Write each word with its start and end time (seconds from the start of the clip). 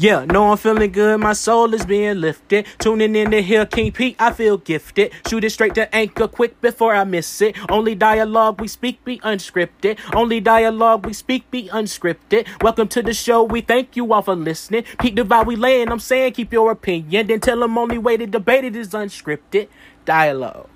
Yeah, 0.00 0.24
no, 0.26 0.52
I'm 0.52 0.56
feeling 0.56 0.92
good. 0.92 1.18
My 1.18 1.32
soul 1.32 1.74
is 1.74 1.84
being 1.84 2.20
lifted. 2.20 2.68
Tuning 2.78 3.16
in 3.16 3.32
to 3.32 3.42
hear 3.42 3.66
King 3.66 3.90
Pete, 3.90 4.14
I 4.20 4.32
feel 4.32 4.56
gifted. 4.56 5.10
Shoot 5.26 5.42
it 5.42 5.50
straight 5.50 5.74
to 5.74 5.92
anchor 5.92 6.28
quick 6.28 6.60
before 6.60 6.94
I 6.94 7.02
miss 7.02 7.42
it. 7.42 7.56
Only 7.68 7.96
dialogue 7.96 8.60
we 8.60 8.68
speak 8.68 9.04
be 9.04 9.18
unscripted. 9.18 9.98
Only 10.14 10.38
dialogue 10.38 11.04
we 11.04 11.12
speak 11.12 11.50
be 11.50 11.68
unscripted. 11.70 12.46
Welcome 12.62 12.86
to 12.88 13.02
the 13.02 13.12
show. 13.12 13.42
We 13.42 13.60
thank 13.60 13.96
you 13.96 14.12
all 14.12 14.22
for 14.22 14.36
listening. 14.36 14.84
Pete 15.00 15.16
vibe 15.16 15.46
we 15.46 15.56
laying. 15.56 15.90
I'm 15.90 15.98
saying 15.98 16.34
keep 16.34 16.52
your 16.52 16.70
opinion. 16.70 17.26
Then 17.26 17.40
tell 17.40 17.58
them 17.58 17.76
only 17.76 17.98
way 17.98 18.16
to 18.18 18.26
debate 18.28 18.62
it 18.62 18.76
is 18.76 18.90
unscripted. 18.90 19.66
Dialogue. 20.04 20.68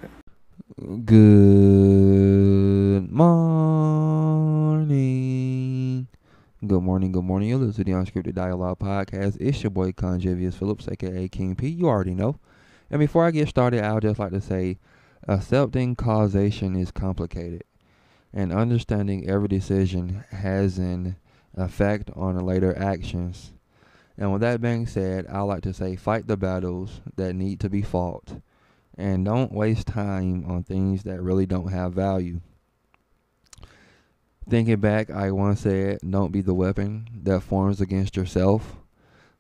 Good 1.05 3.13
morning. 3.13 4.95
Good 6.67 6.83
morning, 6.83 7.13
good 7.13 7.25
morning. 7.25 7.51
You're 7.51 7.59
listening 7.59 7.85
to 7.85 7.93
the 7.93 7.99
Unscripted 7.99 8.35
Dialogue 8.37 8.79
Podcast. 8.79 9.37
It's 9.39 9.63
your 9.63 9.71
boy 9.71 9.93
Conjavius 9.93 10.55
Phillips, 10.55 10.89
aka 10.89 11.29
King 11.29 11.55
P. 11.55 11.69
You 11.69 11.89
already 11.89 12.15
know. 12.15 12.39
And 12.91 13.01
before 13.01 13.27
I 13.27 13.33
get 13.33 13.51
started, 13.51 13.85
I 13.85 13.93
would 13.93 14.05
just 14.05 14.19
like 14.19 14.31
to 14.31 14.41
say 14.41 14.79
accepting 15.29 15.95
causation 15.95 16.75
is 16.75 16.91
complicated. 16.91 17.65
And 18.33 18.51
understanding 18.51 19.29
every 19.29 19.49
decision 19.49 20.25
has 20.31 20.79
an 20.79 21.17
effect 21.55 22.11
on 22.17 22.39
later 22.39 22.75
actions. 22.79 23.53
And 24.17 24.33
with 24.33 24.41
that 24.41 24.63
being 24.63 24.87
said, 24.87 25.27
I 25.29 25.43
like 25.43 25.65
to 25.65 25.75
say 25.75 25.97
fight 25.97 26.29
the 26.29 26.39
battles 26.39 27.03
that 27.17 27.35
need 27.35 27.61
to 27.61 27.69
be 27.69 27.83
fought. 27.83 28.41
And 28.97 29.27
don't 29.27 29.53
waste 29.53 29.89
time 29.89 30.51
on 30.51 30.63
things 30.63 31.03
that 31.03 31.21
really 31.21 31.45
don't 31.45 31.73
have 31.73 31.93
value. 31.93 32.41
Thinking 34.49 34.77
back, 34.77 35.11
I 35.11 35.31
once 35.31 35.61
said, 35.61 36.01
don't 36.09 36.31
be 36.31 36.43
the 36.43 36.53
weapon 36.53 37.09
that 37.23 37.43
forms 37.43 37.81
against 37.81 38.15
yourself. 38.15 38.77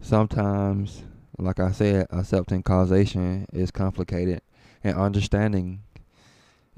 Sometimes, 0.00 1.02
like 1.38 1.60
I 1.60 1.72
said, 1.72 2.06
accepting 2.10 2.62
causation 2.62 3.46
is 3.52 3.70
complicated, 3.70 4.40
and 4.82 4.96
understanding 4.96 5.82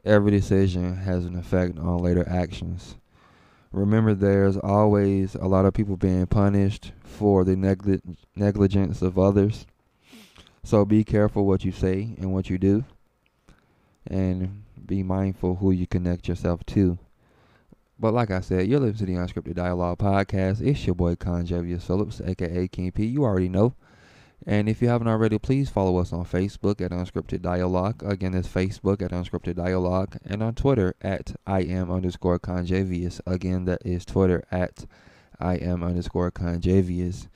every 0.04 0.32
decision 0.32 0.96
has 0.96 1.24
an 1.24 1.36
effect 1.36 1.78
on 1.78 2.02
later 2.02 2.28
actions. 2.28 2.96
Remember, 3.70 4.12
there's 4.12 4.56
always 4.56 5.36
a 5.36 5.46
lot 5.46 5.64
of 5.64 5.74
people 5.74 5.96
being 5.96 6.26
punished 6.26 6.92
for 7.04 7.44
the 7.44 7.54
negli- 7.54 8.00
negligence 8.34 9.02
of 9.02 9.18
others. 9.18 9.66
So 10.64 10.84
be 10.84 11.04
careful 11.04 11.46
what 11.46 11.64
you 11.64 11.70
say 11.70 12.16
and 12.18 12.32
what 12.32 12.50
you 12.50 12.58
do, 12.58 12.84
and 14.04 14.64
be 14.84 15.04
mindful 15.04 15.56
who 15.56 15.70
you 15.70 15.86
connect 15.86 16.26
yourself 16.26 16.66
to. 16.66 16.98
But 17.98 18.12
like 18.12 18.30
I 18.30 18.40
said, 18.40 18.68
you're 18.68 18.78
listening 18.78 19.16
to 19.16 19.20
the 19.20 19.26
Unscripted 19.26 19.54
Dialogue 19.54 19.98
Podcast. 19.98 20.60
It's 20.60 20.86
your 20.86 20.94
boy 20.94 21.14
Conjavius 21.14 21.82
Phillips, 21.82 22.20
aka 22.20 22.68
King 22.68 22.92
P. 22.92 23.06
You 23.06 23.24
already 23.24 23.48
know. 23.48 23.74
And 24.46 24.68
if 24.68 24.82
you 24.82 24.88
haven't 24.88 25.08
already, 25.08 25.38
please 25.38 25.70
follow 25.70 25.96
us 25.96 26.12
on 26.12 26.26
Facebook 26.26 26.82
at 26.82 26.90
Unscripted 26.90 27.40
Dialogue. 27.40 28.02
Again, 28.04 28.34
it's 28.34 28.48
Facebook 28.48 29.00
at 29.00 29.12
Unscripted 29.12 29.54
Dialogue. 29.54 30.18
And 30.26 30.42
on 30.42 30.54
Twitter 30.54 30.94
at 31.00 31.36
I 31.46 31.60
am 31.60 31.90
underscore 31.90 32.38
Conjavius. 32.38 33.18
Again, 33.26 33.64
that 33.64 33.80
is 33.82 34.04
Twitter 34.04 34.44
at 34.50 34.84
I 35.40 35.54
am 35.54 35.82
underscore 35.82 36.30
Conjavius. 36.30 37.28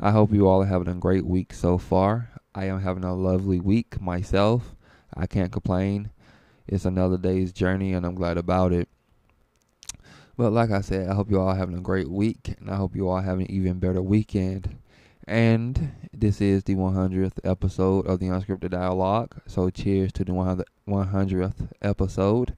I 0.00 0.12
hope 0.12 0.32
you 0.32 0.46
all 0.46 0.62
are 0.62 0.66
having 0.66 0.88
a 0.88 0.94
great 0.94 1.26
week 1.26 1.52
so 1.52 1.78
far. 1.78 2.30
I 2.54 2.66
am 2.66 2.80
having 2.80 3.04
a 3.04 3.12
lovely 3.12 3.58
week 3.58 4.00
myself. 4.00 4.76
I 5.14 5.26
can't 5.26 5.50
complain. 5.50 6.10
It's 6.68 6.84
another 6.84 7.18
day's 7.18 7.52
journey, 7.52 7.92
and 7.92 8.06
I'm 8.06 8.14
glad 8.14 8.38
about 8.38 8.72
it. 8.72 8.88
But 10.36 10.52
like 10.52 10.70
I 10.70 10.82
said, 10.82 11.08
I 11.08 11.14
hope 11.14 11.30
you 11.30 11.40
all 11.40 11.54
having 11.54 11.76
a 11.76 11.80
great 11.80 12.10
week, 12.10 12.54
and 12.60 12.70
I 12.70 12.76
hope 12.76 12.94
you 12.94 13.08
all 13.08 13.20
having 13.20 13.46
an 13.46 13.52
even 13.52 13.78
better 13.78 14.02
weekend. 14.02 14.76
And 15.26 15.92
this 16.12 16.40
is 16.40 16.64
the 16.64 16.74
100th 16.74 17.38
episode 17.42 18.06
of 18.06 18.20
the 18.20 18.26
Unscripted 18.26 18.70
Dialogue. 18.70 19.34
So 19.46 19.70
cheers 19.70 20.12
to 20.12 20.24
the 20.24 20.32
100th 20.32 21.68
episode. 21.82 22.54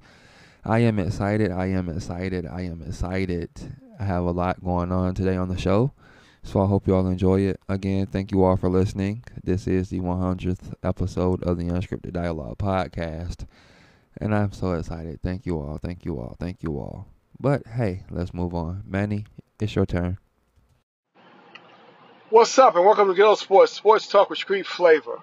I 0.65 0.81
am 0.81 0.99
excited. 0.99 1.53
I 1.53 1.67
am 1.67 1.89
excited. 1.89 2.47
I 2.47 2.63
am 2.63 2.83
excited. 2.83 3.51
I 3.99 4.05
have 4.05 4.25
a 4.25 4.33
lot 4.33 4.63
going 4.63 4.93
on 4.93 5.15
today 5.15 5.37
on 5.37 5.49
the 5.49 5.57
show. 5.57 5.93
So 6.43 6.61
I 6.61 6.67
hope 6.67 6.87
you 6.87 6.95
all 6.95 7.07
enjoy 7.07 7.41
it. 7.41 7.61
Again, 7.69 8.07
thank 8.07 8.33
you 8.33 8.43
all 8.43 8.57
for 8.57 8.69
listening. 8.69 9.25
This 9.45 9.67
is 9.67 9.89
the 9.89 10.01
100th 10.01 10.75
episode 10.83 11.43
of 11.45 11.59
the 11.59 11.65
Unscripted 11.65 12.13
Dialogue 12.13 12.59
podcast. 12.59 13.47
And 14.21 14.35
I'm 14.35 14.53
so 14.53 14.73
excited. 14.73 15.21
Thank 15.23 15.47
you 15.47 15.59
all. 15.59 15.79
Thank 15.79 16.05
you 16.05 16.19
all. 16.19 16.37
Thank 16.39 16.63
you 16.63 16.77
all. 16.79 17.07
But 17.41 17.69
hey, 17.69 18.03
let's 18.11 18.35
move 18.35 18.53
on. 18.53 18.83
Manny, 18.85 19.25
it's 19.61 19.77
your 19.77 19.87
turn. 19.87 20.19
What's 22.31 22.59
up, 22.59 22.75
and 22.75 22.85
welcome 22.85 23.07
to 23.07 23.15
Ghetto 23.15 23.37
Sports, 23.37 23.73
sports 23.73 24.09
talk 24.09 24.29
with 24.29 24.41
street 24.41 24.67
flavor. 24.67 25.21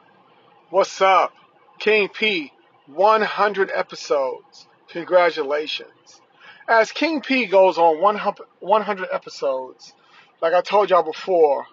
What's 0.69 1.01
up? 1.01 1.33
King 1.77 2.07
P, 2.07 2.53
100 2.87 3.69
episodes. 3.69 4.65
Congratulations. 4.87 6.21
As 6.69 6.93
King 6.93 7.19
P 7.19 7.47
goes 7.47 7.77
on 7.77 7.99
100 7.99 9.07
episodes, 9.11 9.93
like 10.41 10.53
I 10.53 10.61
told 10.61 10.91
y'all 10.91 11.03
before, 11.03 11.65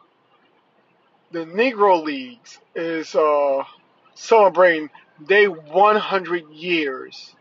the 1.30 1.47
Negro 1.47 2.03
Leagues 2.03 2.59
is 2.74 3.14
uh, 3.14 3.62
celebrating 4.14 4.91
their 5.20 5.53
100 5.53 6.50
years 6.50 7.32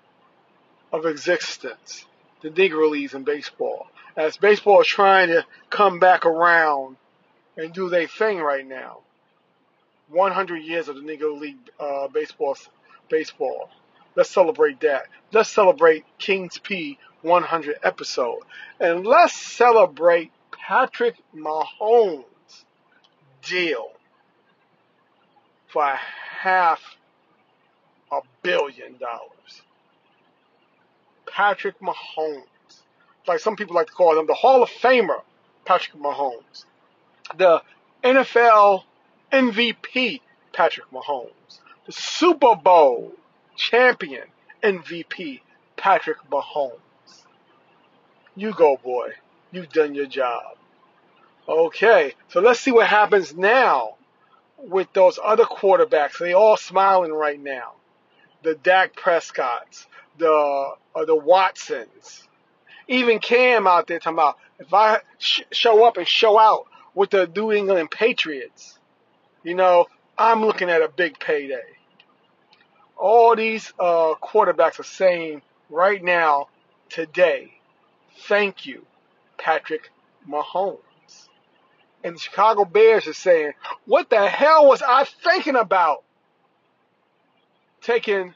of 0.94 1.08
existence 1.08 2.06
the 2.42 2.50
Negro 2.50 2.90
Leagues 2.90 3.14
in 3.14 3.24
baseball. 3.24 3.88
As 4.18 4.38
baseball 4.38 4.82
is 4.82 4.88
trying 4.88 5.30
to 5.30 5.46
come 5.70 6.00
back 6.00 6.26
around 6.26 6.98
and 7.58 7.74
do 7.74 7.90
their 7.90 8.08
thing 8.08 8.40
right 8.40 8.68
now. 8.68 9.00
100 10.10 10.58
years 10.58 10.90
of 10.90 10.96
the 10.96 11.02
Negro 11.02 11.40
League 11.40 11.58
uh, 11.80 12.08
baseball. 12.08 12.58
Baseball. 13.10 13.70
Let's 14.16 14.30
celebrate 14.30 14.82
that. 14.82 15.08
Let's 15.32 15.50
celebrate 15.50 16.06
Kings 16.18 16.58
P 16.58 16.98
100 17.22 17.78
episode, 17.84 18.40
and 18.80 19.06
let's 19.06 19.34
celebrate 19.34 20.32
Patrick 20.52 21.16
Mahomes' 21.36 22.24
deal 23.44 23.90
for 25.68 25.96
half 26.42 26.82
a 28.12 28.22
billion 28.42 28.98
dollars. 28.98 29.62
Patrick 31.32 31.80
Mahomes. 31.80 32.44
Like 33.28 33.40
some 33.40 33.56
people 33.56 33.76
like 33.76 33.88
to 33.88 33.94
call 33.94 34.20
him 34.20 34.28
the 34.28 34.34
Hall 34.34 34.64
of 34.64 34.70
Famer, 34.70 35.22
Patrick 35.66 36.02
Mahomes. 36.02 36.66
The 37.38 37.62
NFL 38.04 38.84
MVP, 39.32 40.22
Patrick 40.54 40.90
Mahomes. 40.92 41.60
The 41.86 41.92
Super 41.92 42.56
Bowl 42.56 43.14
champion 43.56 44.24
MVP, 44.64 45.42
Patrick 45.78 46.18
Mahomes. 46.30 46.80
You 48.36 48.54
go, 48.54 48.78
boy. 48.78 49.14
You've 49.52 49.70
done 49.70 49.96
your 49.96 50.06
job. 50.06 50.58
Okay, 51.48 52.14
so 52.30 52.40
let's 52.40 52.60
see 52.60 52.72
what 52.72 52.88
happens 52.88 53.36
now 53.36 53.96
with 54.58 54.88
those 54.94 55.20
other 55.24 55.44
quarterbacks. 55.44 56.20
They 56.20 56.34
all 56.34 56.56
smiling 56.56 57.12
right 57.12 57.42
now. 57.42 57.74
The 58.44 58.56
Dak 58.56 58.96
Prescotts, 58.96 59.88
the 60.18 60.72
uh, 60.96 61.06
the 61.06 61.16
Watsons, 61.16 62.28
even 62.88 63.20
Cam 63.20 63.68
out 63.68 63.88
there 63.88 64.00
talking 64.00 64.18
about 64.18 64.38
if 64.60 64.74
I 64.74 65.00
sh- 65.18 65.42
show 65.52 65.86
up 65.86 65.98
and 65.98 66.08
show 66.08 66.40
out 66.40 66.66
with 66.94 67.12
the 67.12 67.28
New 67.28 67.52
England 67.52 67.90
Patriots, 67.92 68.78
you 69.44 69.56
know, 69.56 69.88
I'm 70.18 70.46
looking 70.46 70.70
at 70.70 70.82
a 70.82 70.88
big 70.88 71.20
payday. 71.20 71.64
All 72.98 73.36
these 73.36 73.74
uh, 73.80 74.14
quarterbacks 74.22 74.80
are 74.80 74.84
saying 74.84 75.42
right 75.70 76.04
now, 76.04 76.48
today, 76.90 77.54
thank 78.28 78.66
you, 78.66 78.86
Patrick 79.38 79.90
Mahomes. 80.30 80.78
And 82.04 82.16
the 82.16 82.20
Chicago 82.20 82.66
Bears 82.66 83.08
are 83.08 83.14
saying, 83.14 83.54
what 83.86 84.10
the 84.10 84.28
hell 84.28 84.68
was 84.68 84.82
I 84.82 85.06
thinking 85.24 85.56
about? 85.56 86.04
Taking 87.82 88.36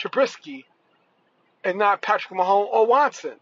Trubisky 0.00 0.64
and 1.64 1.78
not 1.78 2.02
Patrick 2.02 2.38
Mahomes 2.38 2.68
or 2.72 2.86
Watson. 2.86 3.34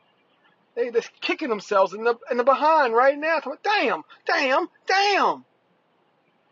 They 0.75 0.91
just 0.91 1.11
kicking 1.21 1.49
themselves 1.49 1.93
in 1.93 2.05
the 2.05 2.17
in 2.31 2.37
the 2.37 2.45
behind 2.45 2.95
right 2.95 3.19
now. 3.19 3.41
Damn, 3.63 4.03
damn, 4.27 4.69
damn. 4.87 5.45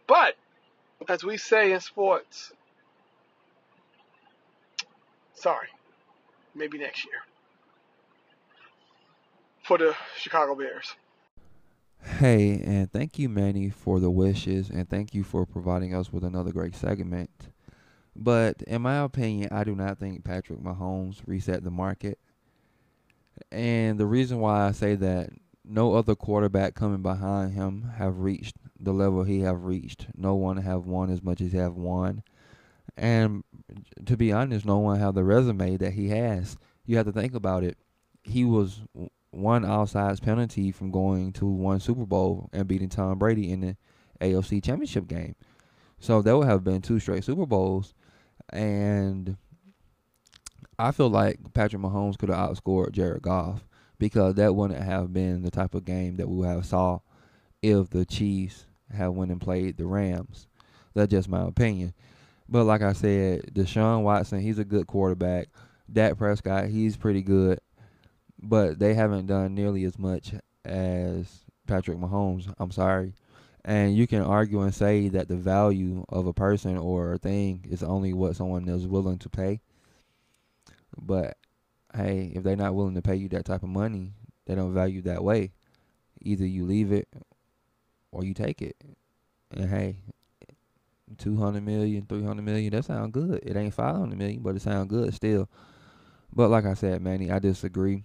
But 0.07 0.35
as 1.09 1.23
we 1.23 1.37
say 1.37 1.73
in 1.73 1.81
sports, 1.81 2.53
sorry, 5.35 5.69
maybe 6.55 6.79
next 6.79 7.05
year 7.05 7.21
for 9.63 9.79
the 9.79 9.95
Chicago 10.17 10.55
Bears. 10.55 10.95
Hey, 12.19 12.63
and 12.65 12.91
thank 12.91 13.19
you, 13.19 13.29
Manny, 13.29 13.69
for 13.69 13.99
the 13.99 14.11
wishes, 14.11 14.71
and 14.71 14.89
thank 14.89 15.13
you 15.13 15.25
for 15.25 15.45
providing 15.45 15.95
us 15.95 16.13
with 16.13 16.23
another 16.25 16.53
great 16.53 16.75
segment. 16.75 17.31
But 18.19 18.63
in 18.63 18.83
my 18.83 18.97
opinion, 18.99 19.51
I 19.53 19.65
do 19.65 19.75
not 19.75 19.99
think 19.99 20.25
Patrick 20.25 20.61
Mahomes 20.61 21.21
reset 21.27 21.63
the 21.63 21.71
market. 21.71 22.19
And 23.53 24.01
the 24.01 24.07
reason 24.07 24.41
why 24.41 24.67
I 24.67 24.73
say 24.73 24.95
that, 24.95 25.31
no 25.69 25.95
other 25.95 26.15
quarterback 26.15 26.75
coming 26.75 27.03
behind 27.03 27.53
him 27.53 27.91
have 27.97 28.21
reached 28.21 28.57
the 28.79 28.93
level 28.93 29.25
he 29.25 29.41
have 29.41 29.65
reached. 29.65 30.07
No 30.17 30.35
one 30.35 30.59
have 30.59 30.87
won 30.87 31.11
as 31.11 31.23
much 31.23 31.41
as 31.41 31.53
he 31.53 31.59
have 31.59 31.75
won. 31.75 32.23
And 32.97 33.43
to 34.07 34.17
be 34.17 34.33
honest, 34.33 34.65
no 34.65 34.79
one 34.79 34.99
have 34.99 35.15
the 35.15 35.25
resume 35.25 35.77
that 35.77 35.93
he 35.93 36.09
has. 36.09 36.57
You 36.87 36.97
have 36.97 37.07
to 37.07 37.13
think 37.13 37.35
about 37.35 37.65
it. 37.65 37.77
He 38.23 38.45
was 38.45 38.83
one 39.31 39.65
outside 39.65 40.23
penalty 40.23 40.71
from 40.73 40.91
going 40.91 41.33
to 41.35 41.47
one 41.47 41.81
Super 41.81 42.07
Bowl 42.07 42.49
and 42.53 42.67
beating 42.69 42.89
Tom 42.89 43.19
Brady 43.19 43.51
in 43.51 43.61
the 43.61 43.77
AFC 44.21 44.63
Championship 44.63 45.07
game. 45.09 45.35
So 45.99 46.23
there 46.23 46.37
would 46.37 46.49
have 46.49 46.65
been 46.65 46.81
two 46.81 47.01
straight 47.01 47.25
Super 47.25 47.47
Bowls, 47.47 47.93
and 48.53 49.37
I 50.79 50.91
feel 50.93 51.09
like 51.09 51.39
Patrick 51.55 51.83
Mahomes 51.83 52.19
could 52.19 52.29
have 52.29 52.51
outscored 52.51 52.93
Jared 52.93 53.23
Goff 53.23 53.67
because 53.99 54.35
that 54.35 54.55
wouldn't 54.55 54.83
have 54.83 55.13
been 55.13 55.43
the 55.43 55.51
type 55.51 55.75
of 55.75 55.85
game 55.85 56.17
that 56.17 56.29
we 56.29 56.37
would 56.37 56.49
have 56.49 56.67
saw 56.67 57.01
if 57.63 57.91
the 57.91 58.05
Chiefs 58.05 58.67
had 58.95 59.09
went 59.09 59.31
and 59.31 59.41
played 59.41 59.77
the 59.77 59.87
Rams. 59.87 60.47
That's 60.95 61.11
just 61.11 61.29
my 61.29 61.43
opinion. 61.47 61.95
But 62.49 62.65
like 62.65 62.83
I 62.83 62.93
said, 62.93 63.53
Deshaun 63.53 64.03
Watson, 64.03 64.41
he's 64.41 64.59
a 64.59 64.65
good 64.65 64.87
quarterback. 64.87 65.49
Dak 65.93 66.17
Prescott, 66.19 66.69
he's 66.69 66.97
pretty 66.97 67.23
good. 67.23 67.61
But 68.41 68.79
they 68.79 68.95
haven't 68.95 69.27
done 69.27 69.55
nearly 69.55 69.85
as 69.85 69.99
much 69.99 70.35
as 70.65 71.45
Patrick 71.67 71.99
Mahomes. 71.99 72.53
I'm 72.59 72.71
sorry. 72.71 73.15
And 73.67 73.97
you 73.97 74.07
can 74.07 74.23
argue 74.23 74.63
and 74.63 74.73
say 74.73 75.09
that 75.09 75.27
the 75.27 75.37
value 75.37 76.05
of 76.09 76.29
a 76.29 76.33
person 76.33 76.79
or 76.79 77.15
a 77.15 77.19
thing 77.19 77.67
is 77.69 77.83
only 77.83 78.13
what 78.13 78.37
someone 78.37 78.69
is 78.69 78.87
willing 78.87 79.19
to 79.19 79.29
pay. 79.29 79.61
But 80.97 81.37
hey, 81.93 82.31
if 82.33 82.45
they're 82.45 82.55
not 82.55 82.77
willing 82.77 82.95
to 82.95 83.03
pay 83.03 83.17
you 83.17 83.29
that 83.31 83.45
type 83.45 83.65
of 83.65 83.69
money, 83.69 84.13
they 84.47 84.55
don't 84.55 84.73
value 84.73 85.03
that 85.03 85.25
way. 85.25 85.53
Either 86.23 86.47
you 86.47 86.65
leave 86.65 86.93
it 86.93 87.09
or 88.13 88.25
you 88.25 88.35
take 88.35 88.63
it. 88.63 88.77
And 89.51 89.69
hey, 89.69 89.97
200 91.19 91.61
million, 91.61 92.07
300 92.07 92.43
million, 92.43 92.71
that 92.71 92.85
sound 92.85 93.13
good. 93.13 93.41
It 93.43 93.57
ain't 93.57 93.75
500 93.75 94.17
million, 94.17 94.43
but 94.43 94.55
it 94.55 94.63
sound 94.63 94.91
good 94.91 95.13
still. 95.13 95.49
But 96.33 96.51
like 96.51 96.67
I 96.67 96.75
said, 96.75 97.03
Manny, 97.03 97.33
I 97.33 97.41
disagree. 97.41 98.05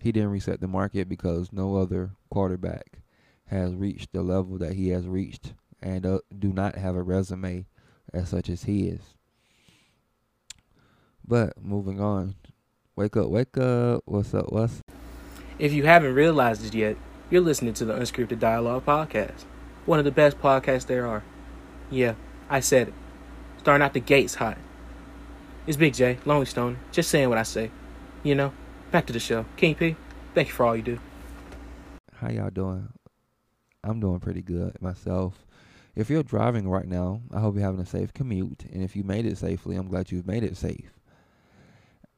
He 0.00 0.12
didn't 0.12 0.32
reset 0.32 0.60
the 0.60 0.68
market 0.68 1.08
because 1.08 1.50
no 1.50 1.76
other 1.76 2.10
quarterback 2.28 3.00
has 3.50 3.74
reached 3.74 4.12
the 4.12 4.22
level 4.22 4.58
that 4.58 4.74
he 4.74 4.90
has 4.90 5.06
reached 5.06 5.54
and 5.82 6.04
uh, 6.04 6.18
do 6.38 6.52
not 6.52 6.76
have 6.76 6.96
a 6.96 7.02
resume 7.02 7.66
as 8.12 8.28
such 8.28 8.48
as 8.48 8.64
he 8.64 8.88
is. 8.88 9.00
But 11.26 11.62
moving 11.62 12.00
on, 12.00 12.34
Wake 12.98 13.16
up, 13.16 13.28
wake 13.28 13.56
up. 13.56 14.02
What's 14.06 14.34
up? 14.34 14.50
What's 14.50 14.82
If 15.56 15.72
you 15.72 15.84
haven't 15.84 16.14
realized 16.14 16.66
it 16.66 16.74
yet, 16.74 16.96
you're 17.30 17.40
listening 17.40 17.72
to 17.74 17.84
the 17.84 17.94
Unscripted 17.94 18.40
Dialogue 18.40 18.84
Podcast. 18.84 19.44
One 19.86 20.00
of 20.00 20.04
the 20.04 20.10
best 20.10 20.40
podcasts 20.40 20.86
there 20.86 21.06
are. 21.06 21.22
Yeah, 21.92 22.14
I 22.50 22.58
said 22.58 22.88
it. 22.88 22.94
Starting 23.58 23.84
out 23.84 23.94
the 23.94 24.00
gates 24.00 24.34
hot. 24.34 24.58
It's 25.64 25.76
Big 25.76 25.94
J, 25.94 26.18
Lonely 26.24 26.46
Stone, 26.46 26.78
just 26.90 27.08
saying 27.08 27.28
what 27.28 27.38
I 27.38 27.44
say. 27.44 27.70
You 28.24 28.34
know, 28.34 28.52
back 28.90 29.06
to 29.06 29.12
the 29.12 29.20
show. 29.20 29.44
King 29.56 29.76
P, 29.76 29.94
thank 30.34 30.48
you 30.48 30.54
for 30.54 30.66
all 30.66 30.74
you 30.74 30.82
do. 30.82 30.98
How 32.16 32.30
y'all 32.30 32.50
doing? 32.50 32.88
I'm 33.88 34.00
doing 34.00 34.20
pretty 34.20 34.42
good 34.42 34.80
myself. 34.82 35.46
If 35.96 36.10
you're 36.10 36.22
driving 36.22 36.68
right 36.68 36.86
now, 36.86 37.22
I 37.32 37.40
hope 37.40 37.54
you're 37.54 37.64
having 37.64 37.80
a 37.80 37.86
safe 37.86 38.12
commute. 38.12 38.64
And 38.70 38.82
if 38.82 38.94
you 38.94 39.02
made 39.02 39.24
it 39.24 39.38
safely, 39.38 39.76
I'm 39.76 39.88
glad 39.88 40.12
you've 40.12 40.26
made 40.26 40.44
it 40.44 40.56
safe. 40.56 40.92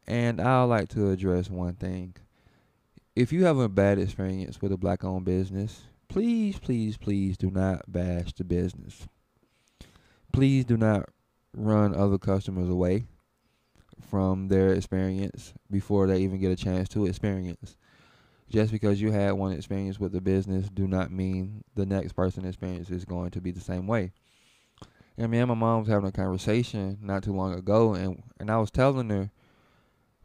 And 0.07 0.41
I'd 0.41 0.65
like 0.65 0.89
to 0.91 1.11
address 1.11 1.49
one 1.49 1.75
thing. 1.75 2.17
If 3.15 3.33
you 3.33 3.45
have 3.45 3.59
a 3.59 3.69
bad 3.69 3.99
experience 3.99 4.61
with 4.61 4.73
a 4.73 4.77
black 4.77 5.05
owned 5.05 5.25
business, 5.25 5.83
please, 6.09 6.59
please, 6.59 6.97
please 6.97 7.37
do 7.37 7.51
not 7.51 7.91
bash 7.91 8.33
the 8.33 8.45
business. 8.45 9.07
Please 10.33 10.65
do 10.65 10.77
not 10.77 11.09
run 11.55 11.95
other 11.95 12.19
customers 12.19 12.69
away 12.69 13.05
from 14.01 14.49
their 14.49 14.73
experience 14.73 15.55
before 15.71 16.09
they 16.09 16.21
even 16.21 16.41
get 16.41 16.51
a 16.51 16.57
chance 16.57 16.89
to 16.89 17.07
experience. 17.07 17.77
Just 18.51 18.73
because 18.73 19.01
you 19.01 19.13
had 19.13 19.33
one 19.33 19.53
experience 19.53 20.01
with 20.01 20.13
the 20.13 20.21
business 20.21 20.69
do 20.69 20.89
not 20.89 21.13
mean 21.13 21.63
the 21.77 21.87
next 21.87 22.15
person 22.15 22.45
experience 22.45 22.91
is 22.91 23.05
going 23.05 23.31
to 23.31 23.41
be 23.41 23.53
the 23.53 23.61
same 23.61 23.87
way. 23.87 24.13
And 25.17 25.31
me 25.31 25.39
and 25.39 25.49
my 25.49 25.55
mom 25.55 25.81
was 25.81 25.89
having 25.89 26.09
a 26.09 26.13
conversation 26.13 26.99
not 27.01 27.23
too 27.23 27.33
long 27.33 27.55
ago 27.55 27.95
and, 27.95 28.23
and 28.41 28.51
I 28.51 28.57
was 28.59 28.71
telling 28.71 29.09
her 29.11 29.31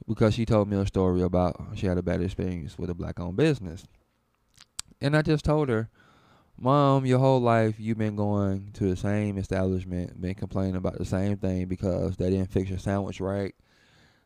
because 0.08 0.34
she 0.34 0.46
told 0.46 0.70
me 0.70 0.78
a 0.78 0.88
story 0.88 1.22
about 1.22 1.56
she 1.76 1.86
had 1.86 2.00
a 2.00 2.04
bad 2.04 2.22
experience 2.22 2.80
with 2.80 2.90
a 2.90 2.96
black 2.96 3.20
owned 3.20 3.38
business. 3.38 3.86
And 5.02 5.16
I 5.16 5.22
just 5.22 5.46
told 5.46 5.70
her, 5.70 5.90
Mom, 6.58 7.06
your 7.06 7.20
whole 7.20 7.42
life 7.42 7.76
you've 7.78 7.98
been 7.98 8.16
going 8.16 8.72
to 8.74 8.90
the 8.90 8.96
same 8.96 9.38
establishment, 9.38 10.20
been 10.20 10.36
complaining 10.36 10.78
about 10.78 10.98
the 10.98 11.06
same 11.06 11.38
thing 11.38 11.66
because 11.68 12.16
they 12.18 12.30
didn't 12.30 12.52
fix 12.52 12.70
your 12.70 12.80
sandwich 12.80 13.20
right. 13.20 13.54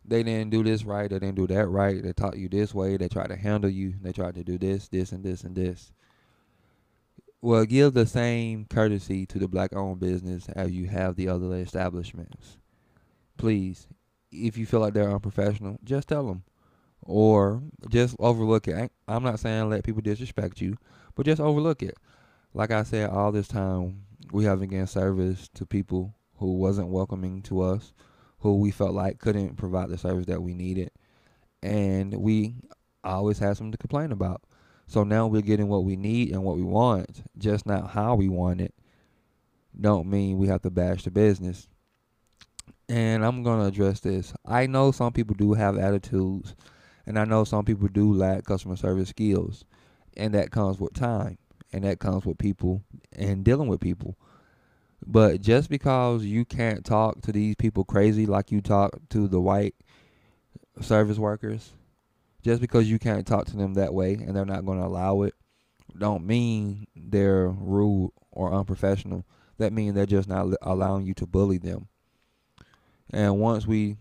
They 0.10 0.24
didn't 0.24 0.50
do 0.50 0.64
this 0.64 0.84
right, 0.84 1.08
they 1.08 1.20
didn't 1.20 1.36
do 1.36 1.46
that 1.48 1.68
right, 1.68 2.02
they 2.02 2.14
taught 2.14 2.38
you 2.38 2.50
this 2.50 2.74
way, 2.74 2.98
they 2.98 3.08
tried 3.08 3.28
to 3.28 3.36
handle 3.36 3.70
you, 3.70 3.94
they 4.02 4.12
tried 4.12 4.34
to 4.36 4.44
do 4.44 4.58
this, 4.58 4.88
this 4.88 5.12
and 5.12 5.24
this 5.24 5.44
and 5.44 5.56
this. 5.56 5.92
Well, 7.42 7.64
give 7.66 7.94
the 7.94 8.08
same 8.08 8.66
courtesy 8.66 9.28
to 9.28 9.38
the 9.38 9.48
black 9.48 9.76
owned 9.76 10.00
business 10.00 10.50
as 10.50 10.72
you 10.72 10.88
have 10.88 11.16
the 11.16 11.30
other 11.30 11.54
establishments. 11.56 12.58
Please, 13.38 13.88
if 14.32 14.58
you 14.58 14.66
feel 14.66 14.80
like 14.80 14.94
they're 14.94 15.12
unprofessional, 15.12 15.78
just 15.84 16.10
tell 16.10 16.26
them, 16.26 16.44
or 17.04 17.62
just 17.90 18.16
overlook 18.20 18.68
it. 18.68 18.92
I'm 19.08 19.24
not 19.24 19.40
saying 19.40 19.70
let 19.70 19.84
people 19.84 20.02
disrespect 20.02 20.60
you, 20.60 20.76
but 21.16 21.28
just 21.28 21.40
overlook 21.40 21.84
it. 21.84 21.98
Like 22.54 22.72
I 22.72 22.82
said, 22.82 23.12
all 23.12 23.32
this 23.32 23.48
time 23.48 24.06
we 24.32 24.46
haven't 24.46 24.70
given 24.70 24.88
service 24.88 25.50
to 25.54 25.66
people 25.68 26.16
who 26.38 26.58
wasn't 26.58 26.90
welcoming 26.90 27.44
to 27.44 27.62
us, 27.62 27.94
who 28.40 28.58
we 28.58 28.72
felt 28.72 28.94
like 28.94 29.20
couldn't 29.20 29.58
provide 29.58 29.90
the 29.90 29.98
service 29.98 30.26
that 30.28 30.42
we 30.42 30.54
needed, 30.54 30.92
and 31.62 32.14
we 32.14 32.56
always 33.04 33.40
had 33.40 33.58
something 33.58 33.72
to 33.72 33.78
complain 33.78 34.12
about. 34.12 34.42
So 34.88 35.04
now 35.04 35.28
we're 35.28 35.42
getting 35.42 35.68
what 35.68 35.84
we 35.84 35.96
need 35.96 36.32
and 36.32 36.44
what 36.44 36.56
we 36.56 36.64
want, 36.64 37.24
just 37.38 37.66
not 37.66 37.92
how 37.92 38.16
we 38.16 38.28
want 38.28 38.62
it. 38.62 38.74
Don't 39.80 40.08
mean 40.08 40.38
we 40.38 40.48
have 40.48 40.64
to 40.64 40.72
bash 40.72 41.04
the 41.04 41.12
business 41.12 41.68
and 42.90 43.24
I'm 43.24 43.44
going 43.44 43.60
to 43.60 43.68
address 43.68 44.00
this. 44.00 44.34
I 44.46 44.66
know 44.66 44.92
some 44.92 45.14
people 45.14 45.36
do 45.36 45.54
have 45.54 45.78
attitudes, 45.78 46.56
and 47.06 47.20
I 47.20 47.24
know 47.24 47.44
some 47.44 47.64
people 47.64 47.88
do 47.88 48.14
lack 48.14 48.46
customer 48.46 48.76
service 48.76 49.10
skills, 49.10 49.64
and 50.18 50.34
that 50.34 50.52
comes 50.52 50.80
with 50.80 50.94
time, 50.94 51.38
and 51.72 51.84
that 51.84 52.00
comes 52.00 52.26
with 52.26 52.40
people 52.40 52.84
and 53.14 53.46
dealing 53.46 53.68
with 53.68 53.80
people. 53.80 54.18
But 55.06 55.42
just 55.42 55.70
because 55.70 56.24
you 56.24 56.46
can't 56.46 56.86
talk 56.86 57.22
to 57.22 57.32
these 57.32 57.56
people 57.56 57.84
crazy 57.84 58.26
like 58.26 58.52
you 58.52 58.62
talk 58.62 58.92
to 59.10 59.28
the 59.28 59.42
white 59.42 59.76
service 60.82 61.18
workers, 61.18 61.72
just 62.44 62.62
because 62.62 62.90
you 62.90 63.00
can't 63.00 63.26
talk 63.26 63.46
to 63.48 63.58
them 63.58 63.74
that 63.74 63.94
way 63.94 64.14
and 64.14 64.36
they're 64.36 64.46
not 64.46 64.66
going 64.66 64.80
to 64.80 64.86
allow 64.86 65.24
it, 65.24 65.34
don't 65.98 66.26
mean 66.26 66.86
they're 66.96 67.50
rude 67.50 68.12
or 68.32 68.54
unprofessional. 68.54 69.26
That 69.58 69.74
means 69.74 69.96
they're 69.96 70.06
just 70.06 70.30
not 70.30 70.54
allowing 70.62 71.06
you 71.06 71.14
to 71.16 71.26
bully 71.26 71.58
them. 71.58 71.88
And 73.12 73.40
once 73.40 73.66
we 73.66 73.98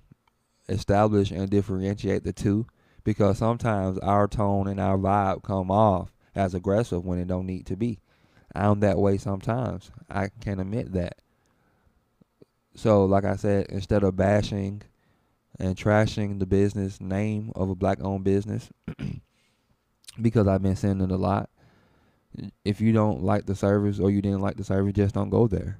establish 0.69 1.31
and 1.31 1.49
differentiate 1.49 2.25
the 2.25 2.33
two, 2.33 2.67
because 3.03 3.39
sometimes 3.39 3.99
our 3.99 4.29
tone 4.29 4.69
and 4.69 4.79
our 4.79 4.99
vibe 4.99 5.43
come 5.43 5.71
off 5.71 6.13
as 6.35 6.55
aggressive 6.55 7.05
when 7.05 7.19
it 7.19 7.27
don't 7.27 7.47
need 7.47 7.67
to 7.67 7.77
be. 7.77 8.01
I'm 8.55 8.81
that 8.81 8.99
way 8.99 9.19
sometimes. 9.19 9.91
I 10.11 10.29
can 10.41 10.61
admit 10.61 10.93
that. 10.93 11.19
So, 12.75 13.05
like 13.05 13.25
I 13.25 13.37
said, 13.37 13.67
instead 13.71 14.05
of 14.05 14.17
bashing 14.17 14.83
and 15.59 15.77
trashing 15.77 16.39
the 16.39 16.47
business 16.47 17.01
name 17.01 17.53
of 17.57 17.71
a 17.71 17.75
black 17.75 17.99
owned 18.03 18.25
business, 18.25 18.71
because 20.23 20.47
I've 20.47 20.63
been 20.63 20.77
saying 20.77 21.01
it 21.01 21.11
a 21.11 21.17
lot, 21.17 21.51
if 22.65 22.81
you 22.81 22.93
don't 22.93 23.23
like 23.23 23.47
the 23.47 23.55
service 23.55 23.99
or 23.99 24.11
you 24.11 24.23
didn't 24.23 24.41
like 24.41 24.57
the 24.57 24.65
service, 24.65 24.93
just 24.95 25.15
don't 25.15 25.31
go 25.31 25.49
there 25.49 25.79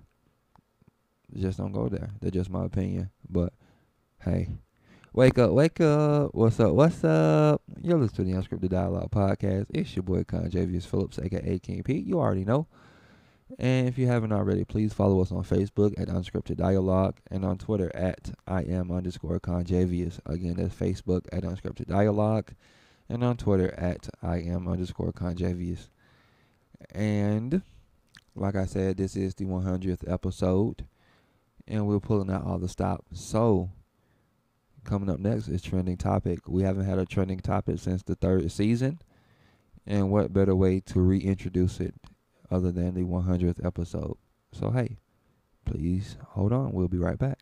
just 1.37 1.59
don't 1.59 1.73
go 1.73 1.89
there. 1.89 2.11
That's 2.21 2.35
just 2.35 2.51
my 2.51 2.65
opinion. 2.65 3.11
But 3.29 3.53
hey, 4.21 4.49
wake 5.13 5.39
up, 5.39 5.51
wake 5.51 5.81
up. 5.81 6.35
What's 6.35 6.61
up? 6.61 6.73
What's 6.73 7.03
up? 7.05 7.63
You're 7.83 7.99
listening 7.99 8.29
to 8.29 8.35
the 8.35 8.43
Unscripted 8.43 8.71
Dialogue 8.71 9.11
Podcast. 9.11 9.67
It's 9.71 9.95
your 9.97 10.03
boy 10.03 10.23
Conjavius 10.25 10.87
Phillips, 10.87 11.19
aka 11.19 11.59
King 11.59 11.83
Pete. 11.83 12.07
You 12.07 12.19
already 12.19 12.45
know. 12.45 12.67
And 13.59 13.89
if 13.89 13.97
you 13.97 14.07
haven't 14.07 14.33
already, 14.33 14.65
please 14.65 14.93
follow 14.93 15.23
us 15.23 15.33
on 15.33 15.43
Facebook 15.43 15.99
at 15.99 16.09
Unscripted 16.09 16.57
Dialogue 16.57 17.17
and 17.31 17.45
on 17.45 17.57
Twitter 17.57 17.91
at 17.95 18.33
I 18.47 18.63
am 18.63 18.91
underscore 18.91 19.41
Conjavius. 19.41 20.21
Again, 20.27 20.57
that's 20.57 20.75
Facebook 20.75 21.27
at 21.33 21.45
Unscripted 21.45 21.87
Dialogue 21.87 22.53
and 23.09 23.25
on 23.25 23.39
Twitter 23.39 23.75
at 23.79 24.09
I 24.23 24.39
am 24.39 24.69
underscore 24.69 25.13
Conjavius. 25.13 25.89
And 26.95 27.63
like 28.35 28.55
I 28.55 28.67
said, 28.67 28.99
this 28.99 29.17
is 29.17 29.35
the 29.35 29.47
100th 29.47 30.11
episode 30.13 30.85
and 31.67 31.87
we're 31.87 32.01
pulling 32.01 32.31
out 32.31 32.45
all 32.45 32.59
the 32.59 32.69
stops. 32.69 33.21
So, 33.21 33.71
coming 34.85 35.11
up 35.11 35.19
next 35.19 35.49
is 35.49 35.63
trending 35.63 35.97
topic. 35.97 36.49
We 36.49 36.63
haven't 36.63 36.85
had 36.85 36.99
a 36.99 37.07
trending 37.07 37.41
topic 37.41 37.79
since 37.79 38.03
the 38.03 38.15
third 38.15 38.51
season, 38.51 39.01
And 39.87 40.11
what 40.11 40.33
better 40.33 40.55
way 40.55 40.81
to 40.81 41.01
reintroduce 41.01 41.81
it 41.81 41.95
other 42.51 42.73
than 42.73 42.95
the 42.95 43.03
100th 43.03 43.65
episode? 43.65 44.17
So, 44.53 44.71
hey, 44.71 44.99
please 45.65 46.17
hold 46.29 46.53
on. 46.53 46.73
We'll 46.73 46.89
be 46.89 46.99
right 46.99 47.19
back. 47.19 47.39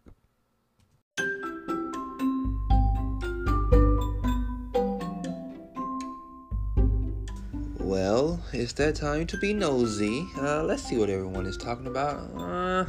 Well, 7.78 8.40
it's 8.52 8.72
that 8.74 8.96
time 8.96 9.26
to 9.28 9.38
be 9.38 9.54
nosy. 9.54 10.26
Uh, 10.36 10.64
let's 10.64 10.82
see 10.82 10.98
what 10.98 11.08
everyone 11.08 11.46
is 11.46 11.56
talking 11.56 11.86
about. 11.86 12.18
Uh, 12.36 12.84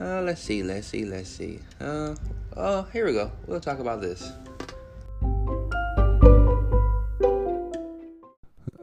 uh, 0.00 0.22
let's 0.22 0.42
see, 0.42 0.62
let's 0.62 0.86
see, 0.86 1.04
let's 1.04 1.28
see. 1.28 1.60
Uh, 2.56 2.60
oh, 2.60 2.82
here 2.90 3.04
we 3.04 3.12
go. 3.12 3.30
We'll 3.46 3.60
talk 3.60 3.80
about 3.80 4.00
this. 4.00 4.32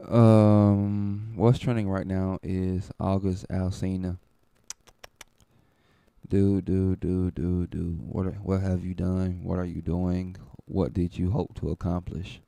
Um, 0.08 1.32
what's 1.34 1.58
trending 1.58 1.88
right 1.88 2.06
now 2.06 2.38
is 2.44 2.90
August 3.00 3.48
Alsina. 3.48 4.18
Do 6.28 6.62
do 6.62 6.94
do 6.94 7.32
do 7.32 7.66
do. 7.66 7.98
What 8.06 8.26
are, 8.26 8.38
what 8.42 8.60
have 8.60 8.84
you 8.84 8.94
done? 8.94 9.40
What 9.42 9.58
are 9.58 9.64
you 9.64 9.82
doing? 9.82 10.36
What 10.66 10.94
did 10.94 11.18
you 11.18 11.32
hope 11.32 11.58
to 11.60 11.70
accomplish? 11.70 12.40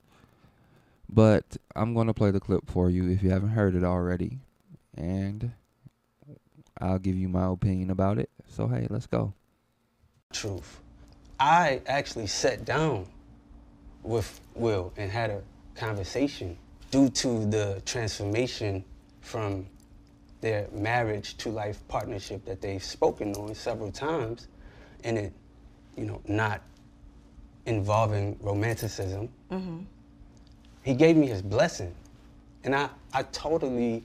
But 1.09 1.57
I'm 1.75 1.93
gonna 1.93 2.13
play 2.13 2.31
the 2.31 2.39
clip 2.39 2.69
for 2.69 2.89
you 2.89 3.09
if 3.11 3.21
you 3.21 3.31
haven't 3.31 3.49
heard 3.49 3.75
it 3.75 3.83
already, 3.83 4.39
and 4.95 5.51
I'll 6.79 6.99
give 6.99 7.15
you 7.15 7.27
my 7.27 7.51
opinion 7.51 7.91
about 7.91 8.17
it. 8.17 8.29
So 8.47 8.69
hey, 8.69 8.87
let's 8.89 9.07
go. 9.07 9.33
Truth. 10.31 10.79
I 11.39 11.81
actually 11.85 12.27
sat 12.27 12.65
down 12.65 13.05
with 14.03 14.39
Will 14.55 14.93
and 14.97 15.11
had 15.11 15.29
a 15.29 15.41
conversation 15.75 16.57
due 16.89 17.09
to 17.09 17.45
the 17.45 17.81
transformation 17.85 18.83
from 19.21 19.67
their 20.41 20.67
marriage 20.71 21.35
to 21.37 21.49
life 21.49 21.85
partnership 21.87 22.45
that 22.45 22.61
they've 22.61 22.83
spoken 22.83 23.33
on 23.35 23.53
several 23.55 23.91
times 23.91 24.47
and 25.03 25.17
it 25.17 25.33
you 25.95 26.05
know 26.05 26.21
not 26.27 26.61
involving 27.65 28.37
romanticism 28.41 29.27
mm-hmm. 29.51 29.79
he 30.83 30.93
gave 30.93 31.17
me 31.17 31.27
his 31.27 31.41
blessing 31.41 31.93
and 32.63 32.75
i 32.75 32.87
i 33.13 33.23
totally 33.23 34.03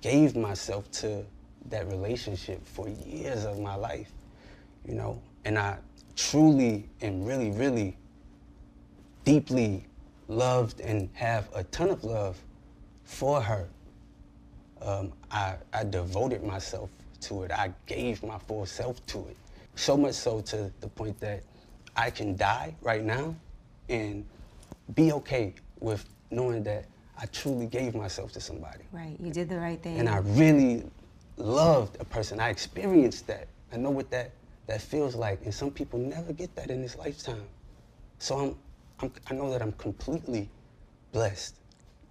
gave 0.00 0.34
myself 0.34 0.90
to 0.90 1.24
that 1.68 1.86
relationship 1.88 2.66
for 2.66 2.88
years 2.88 3.44
of 3.44 3.58
my 3.60 3.74
life 3.74 4.10
you 4.86 4.94
know 4.94 5.20
and 5.44 5.58
i 5.58 5.76
truly 6.16 6.88
and 7.00 7.26
really 7.26 7.50
really 7.50 7.96
deeply 9.24 9.84
loved 10.28 10.80
and 10.80 11.08
have 11.14 11.48
a 11.54 11.64
ton 11.64 11.90
of 11.90 12.04
love 12.04 12.38
for 13.04 13.40
her. 13.40 13.68
Um, 14.80 15.12
I, 15.30 15.54
I 15.72 15.84
devoted 15.84 16.42
myself 16.42 16.90
to 17.22 17.44
it. 17.44 17.52
I 17.52 17.72
gave 17.86 18.22
my 18.22 18.38
full 18.38 18.66
self 18.66 19.04
to 19.06 19.18
it. 19.28 19.36
So 19.76 19.96
much 19.96 20.14
so 20.14 20.40
to 20.40 20.72
the 20.80 20.88
point 20.88 21.18
that 21.20 21.42
I 21.96 22.10
can 22.10 22.36
die 22.36 22.74
right 22.82 23.04
now 23.04 23.34
and 23.88 24.24
be 24.94 25.12
okay 25.12 25.54
with 25.80 26.04
knowing 26.30 26.62
that 26.64 26.86
I 27.18 27.26
truly 27.26 27.66
gave 27.66 27.94
myself 27.94 28.32
to 28.32 28.40
somebody. 28.40 28.84
Right, 28.90 29.16
you 29.20 29.30
did 29.30 29.48
the 29.48 29.58
right 29.58 29.80
thing. 29.80 29.98
And 29.98 30.08
I 30.08 30.18
really 30.18 30.84
loved 31.36 32.00
a 32.00 32.04
person. 32.04 32.40
I 32.40 32.48
experienced 32.48 33.26
that. 33.28 33.46
I 33.72 33.76
know 33.76 33.90
what 33.90 34.10
that, 34.10 34.32
that 34.66 34.80
feels 34.80 35.14
like. 35.14 35.42
And 35.44 35.54
some 35.54 35.70
people 35.70 35.98
never 35.98 36.32
get 36.32 36.54
that 36.56 36.70
in 36.70 36.82
this 36.82 36.96
lifetime. 36.96 37.46
So 38.18 38.38
I'm 38.38 38.56
I'm, 39.02 39.12
I 39.30 39.34
know 39.34 39.50
that 39.50 39.60
I'm 39.60 39.72
completely 39.72 40.48
blessed. 41.12 41.56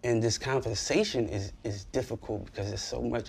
And 0.04 0.22
this 0.22 0.38
conversation 0.38 1.30
is, 1.30 1.54
is 1.64 1.86
difficult 1.86 2.46
because 2.46 2.68
there's 2.70 2.82
so 2.82 3.02
much 3.02 3.28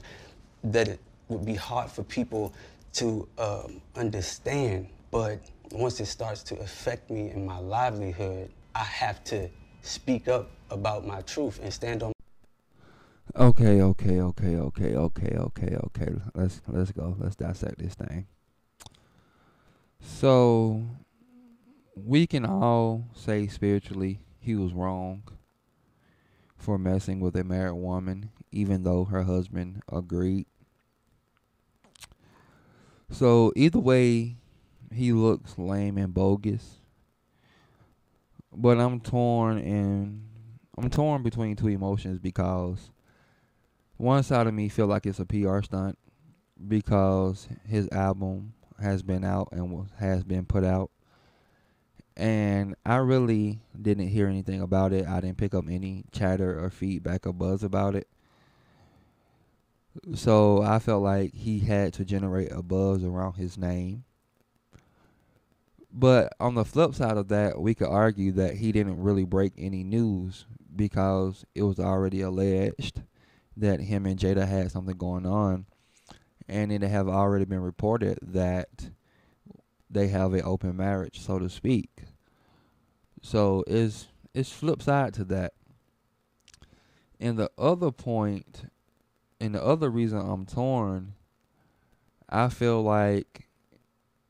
that 0.65 0.89
it 0.89 1.01
would 1.29 1.45
be 1.45 1.55
hard 1.55 1.91
for 1.91 2.03
people 2.03 2.53
to 2.95 3.29
um, 3.39 3.81
understand. 3.95 4.89
But 5.11 5.41
once 5.71 6.01
it 6.01 6.07
starts 6.07 6.43
to 6.45 6.59
affect 6.61 7.11
me 7.11 7.31
in 7.31 7.47
my 7.47 7.59
livelihood, 7.59 8.51
I 8.75 8.85
have 8.85 9.23
to 9.25 9.49
speak 9.83 10.29
up 10.29 10.51
about 10.71 11.07
my 11.07 11.21
truth 11.23 11.61
and 11.63 11.73
stand 11.73 12.03
on. 12.03 12.13
Okay, 13.37 13.81
okay, 13.81 14.21
okay, 14.21 14.57
okay, 14.57 14.95
okay, 14.95 15.37
okay, 15.37 15.77
okay. 15.77 16.13
Let's 16.35 16.61
let's 16.69 16.93
go. 16.93 17.17
Let's 17.19 17.37
dissect 17.37 17.79
this 17.79 17.95
thing. 17.95 18.27
So 20.03 20.83
we 21.95 22.27
can 22.27 22.45
all 22.45 23.09
say 23.15 23.47
spiritually 23.47 24.19
he 24.39 24.57
was 24.57 24.73
wrong 24.73 25.23
for 26.57 26.77
messing 26.77 27.21
with 27.21 27.37
a 27.37 27.45
married 27.45 27.75
woman, 27.75 28.31
even 28.51 28.83
though 28.83 29.05
her 29.05 29.23
husband 29.23 29.83
agreed. 29.91 30.47
So 33.11 33.53
either 33.55 33.79
way, 33.79 34.37
he 34.93 35.13
looks 35.13 35.59
lame 35.59 35.99
and 35.99 36.13
bogus. 36.13 36.79
But 38.55 38.79
I'm 38.79 39.01
torn 39.01 39.59
and 39.59 40.29
I'm 40.77 40.91
torn 40.91 41.23
between 41.23 41.57
two 41.57 41.69
emotions 41.69 42.19
because 42.19 42.91
one 43.97 44.23
side 44.23 44.47
of 44.47 44.55
me 44.55 44.69
feel 44.69 44.87
like 44.87 45.07
it's 45.07 45.21
a 45.21 45.25
PR 45.25 45.63
stunt 45.63 45.99
because 46.69 47.49
his 47.67 47.89
album 47.93 48.55
has 48.83 49.03
been 49.03 49.25
out 49.25 49.49
and 49.53 49.89
has 49.99 50.25
been 50.25 50.45
put 50.45 50.65
out 50.65 50.91
and 52.17 52.75
I 52.85 52.97
really 52.97 53.61
didn't 53.81 54.09
hear 54.09 54.29
anything 54.29 54.61
about 54.61 54.93
it. 54.93 55.07
I 55.07 55.21
didn't 55.21 55.39
pick 55.39 55.55
up 55.55 55.65
any 55.69 56.05
chatter 56.13 56.63
or 56.63 56.71
feedback 56.71 57.27
or 57.27 57.33
buzz 57.33 57.63
about 57.63 57.95
it. 57.95 58.07
So 60.15 60.63
I 60.63 60.79
felt 60.79 61.03
like 61.03 61.35
he 61.35 61.61
had 61.61 61.93
to 61.95 62.05
generate 62.05 62.53
a 62.53 62.63
buzz 62.63 63.05
around 63.05 63.35
his 63.35 63.57
name. 63.57 64.05
But 65.93 66.33
on 66.41 66.55
the 66.55 66.65
flip 66.65 66.95
side 66.95 67.19
of 67.19 67.29
that, 67.29 67.61
we 67.61 67.75
could 67.75 67.89
argue 67.89 68.33
that 68.33 68.57
he 68.57 68.73
didn't 68.73 69.03
really 69.03 69.25
break 69.25 69.53
any 69.59 69.85
news 69.85 70.47
because 70.75 71.45
it 71.55 71.63
was 71.63 71.79
already 71.79 72.23
alleged 72.23 73.03
that 73.59 73.81
him 73.81 74.07
and 74.07 74.19
Jada 74.19 74.49
had 74.49 74.71
something 74.71 74.97
going 74.97 75.27
on. 75.27 75.67
And 76.49 76.73
it 76.73 76.83
have 76.83 77.09
already 77.09 77.45
been 77.45 77.61
reported 77.61 78.19
that 78.23 78.91
they 79.89 80.09
have 80.09 80.33
an 80.35 80.43
open 80.45 80.77
marriage, 80.77 81.21
so 81.21 81.39
to 81.39 81.49
speak. 81.49 82.05
So 83.21 83.63
it's 83.67 84.09
it's 84.35 84.51
flip 84.51 84.83
side 84.83 85.15
to 85.15 85.25
that. 85.25 85.53
And 87.21 87.39
the 87.39 87.51
other 87.57 87.93
point, 87.93 88.65
and 89.41 89.55
the 89.55 89.63
other 89.63 89.91
reason 89.91 90.19
I'm 90.19 90.45
torn, 90.45 91.15
I 92.29 92.49
feel 92.49 92.83
like 92.83 93.49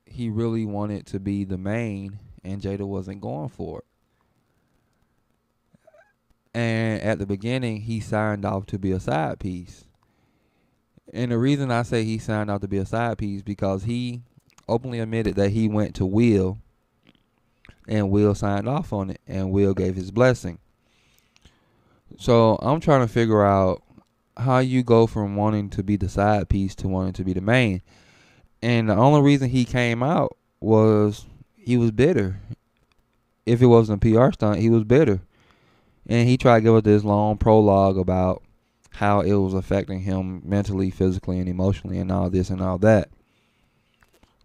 he 0.05 0.29
really 0.29 0.67
wanted 0.67 1.07
to 1.07 1.21
be 1.21 1.45
the 1.45 1.57
main, 1.57 2.19
and 2.45 2.61
Jada 2.61 2.87
wasn't 2.87 3.23
going 3.23 3.49
for 3.49 3.79
it. 3.79 3.85
And 6.55 7.01
at 7.01 7.19
the 7.19 7.25
beginning, 7.25 7.83
he 7.83 8.01
signed 8.01 8.45
off 8.45 8.67
to 8.67 8.79
be 8.79 8.93
a 8.93 9.01
side 9.01 9.39
piece. 9.39 9.85
And 11.13 11.31
the 11.31 11.39
reason 11.39 11.71
I 11.71 11.83
say 11.83 12.05
he 12.05 12.19
signed 12.19 12.51
out 12.51 12.63
to 12.63 12.69
be 12.69 12.79
a 12.79 12.87
side 12.87 13.19
piece 13.19 13.43
because 13.43 13.85
he 13.85 14.23
openly 14.69 15.01
admitted 15.01 15.37
that 15.37 15.51
he 15.51 15.69
went 15.69 15.95
to 15.97 16.07
Will 16.07 16.59
and 17.87 18.11
Will 18.11 18.35
signed 18.35 18.69
off 18.69 18.93
on 18.93 19.11
it 19.11 19.21
and 19.27 19.51
Will 19.51 19.75
gave 19.75 19.95
his 19.95 20.11
blessing. 20.11 20.59
So 22.19 22.57
I'm 22.63 22.81
trying 22.81 23.07
to 23.07 23.13
figure 23.13 23.45
out 23.45 23.83
how 24.37 24.59
you 24.59 24.83
go 24.83 25.07
from 25.07 25.37
wanting 25.37 25.69
to 25.71 25.83
be 25.83 25.97
the 25.97 26.09
side 26.09 26.49
piece 26.49 26.75
to 26.77 26.89
wanting 26.89 27.13
to 27.15 27.25
be 27.25 27.33
the 27.33 27.41
main. 27.41 27.83
And 28.63 28.89
the 28.89 28.97
only 28.97 29.21
reason 29.21 29.51
he 29.51 29.65
came 29.65 30.03
out 30.03 30.37
was 30.61 31.27
he 31.57 31.77
was 31.77 31.91
bitter. 31.91 32.39
If 33.45 33.61
it 33.61 33.67
wasn't 33.67 34.03
a 34.03 34.13
PR 34.13 34.33
stunt, 34.33 34.61
he 34.61 34.71
was 34.71 34.85
bitter. 34.85 35.21
And 36.07 36.29
he 36.29 36.37
tried 36.37 36.61
to 36.61 36.63
give 36.63 36.75
us 36.75 36.83
this 36.83 37.05
long 37.05 37.37
prologue 37.37 37.99
about 37.99 38.43
how 38.95 39.21
it 39.21 39.35
was 39.35 39.55
affecting 39.55 40.01
him 40.01 40.43
mentally, 40.45 40.91
physically, 40.91 41.39
and 41.39 41.49
emotionally, 41.49 41.99
and 41.99 42.13
all 42.13 42.31
this 42.31 42.51
and 42.51 42.61
all 42.61 42.79
that. 42.79 43.09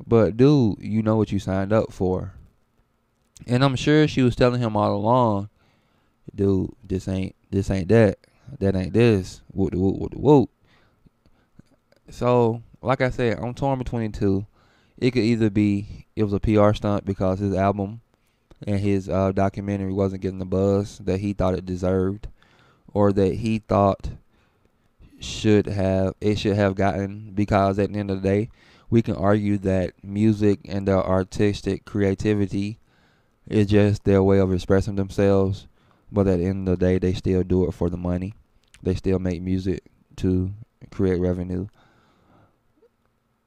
But 0.05 0.37
dude, 0.37 0.77
you 0.79 1.01
know 1.01 1.15
what 1.15 1.31
you 1.31 1.39
signed 1.39 1.73
up 1.73 1.91
for. 1.91 2.33
And 3.45 3.63
I'm 3.63 3.75
sure 3.75 4.07
she 4.07 4.21
was 4.21 4.35
telling 4.35 4.61
him 4.61 4.75
all 4.75 4.95
along, 4.95 5.49
dude, 6.33 6.71
this 6.83 7.07
ain't 7.07 7.35
this 7.51 7.69
ain't 7.69 7.89
that. 7.89 8.17
That 8.59 8.75
ain't 8.75 8.93
this. 8.93 9.41
Whoop 9.51 9.73
whoop 9.73 9.99
whoop 9.99 10.13
whoop. 10.15 10.49
So, 12.09 12.63
like 12.81 13.01
I 13.01 13.09
said, 13.09 13.39
I'm 13.39 13.53
torn 13.53 13.79
between 13.79 14.11
two. 14.11 14.45
It 14.97 15.11
could 15.11 15.23
either 15.23 15.49
be 15.49 16.07
it 16.15 16.23
was 16.23 16.33
a 16.33 16.39
PR 16.39 16.73
stunt 16.73 17.05
because 17.05 17.39
his 17.39 17.53
album 17.53 18.01
and 18.65 18.79
his 18.79 19.07
uh, 19.09 19.31
documentary 19.31 19.93
wasn't 19.93 20.21
getting 20.21 20.39
the 20.39 20.45
buzz 20.45 20.97
that 20.99 21.19
he 21.19 21.33
thought 21.33 21.53
it 21.53 21.65
deserved, 21.65 22.27
or 22.91 23.11
that 23.13 23.35
he 23.35 23.59
thought 23.59 24.09
should 25.19 25.65
have 25.65 26.13
it 26.21 26.37
should 26.37 26.55
have 26.55 26.75
gotten 26.75 27.31
because 27.33 27.79
at 27.79 27.91
the 27.91 27.99
end 27.99 28.11
of 28.11 28.21
the 28.21 28.27
day, 28.27 28.49
we 28.89 29.01
can 29.01 29.15
argue 29.15 29.57
that 29.59 29.93
music 30.03 30.59
and 30.65 30.87
their 30.87 31.03
artistic 31.03 31.85
creativity 31.85 32.79
is 33.47 33.67
just 33.67 34.03
their 34.03 34.23
way 34.23 34.39
of 34.39 34.53
expressing 34.53 34.95
themselves. 34.95 35.67
but 36.11 36.27
at 36.27 36.39
the 36.39 36.45
end 36.45 36.67
of 36.69 36.79
the 36.79 36.85
day, 36.85 36.97
they 36.99 37.13
still 37.13 37.43
do 37.43 37.67
it 37.67 37.73
for 37.73 37.89
the 37.89 37.97
money. 37.97 38.33
They 38.81 38.95
still 38.95 39.19
make 39.19 39.41
music 39.41 39.83
to 40.17 40.53
create 40.91 41.19
revenue. 41.19 41.67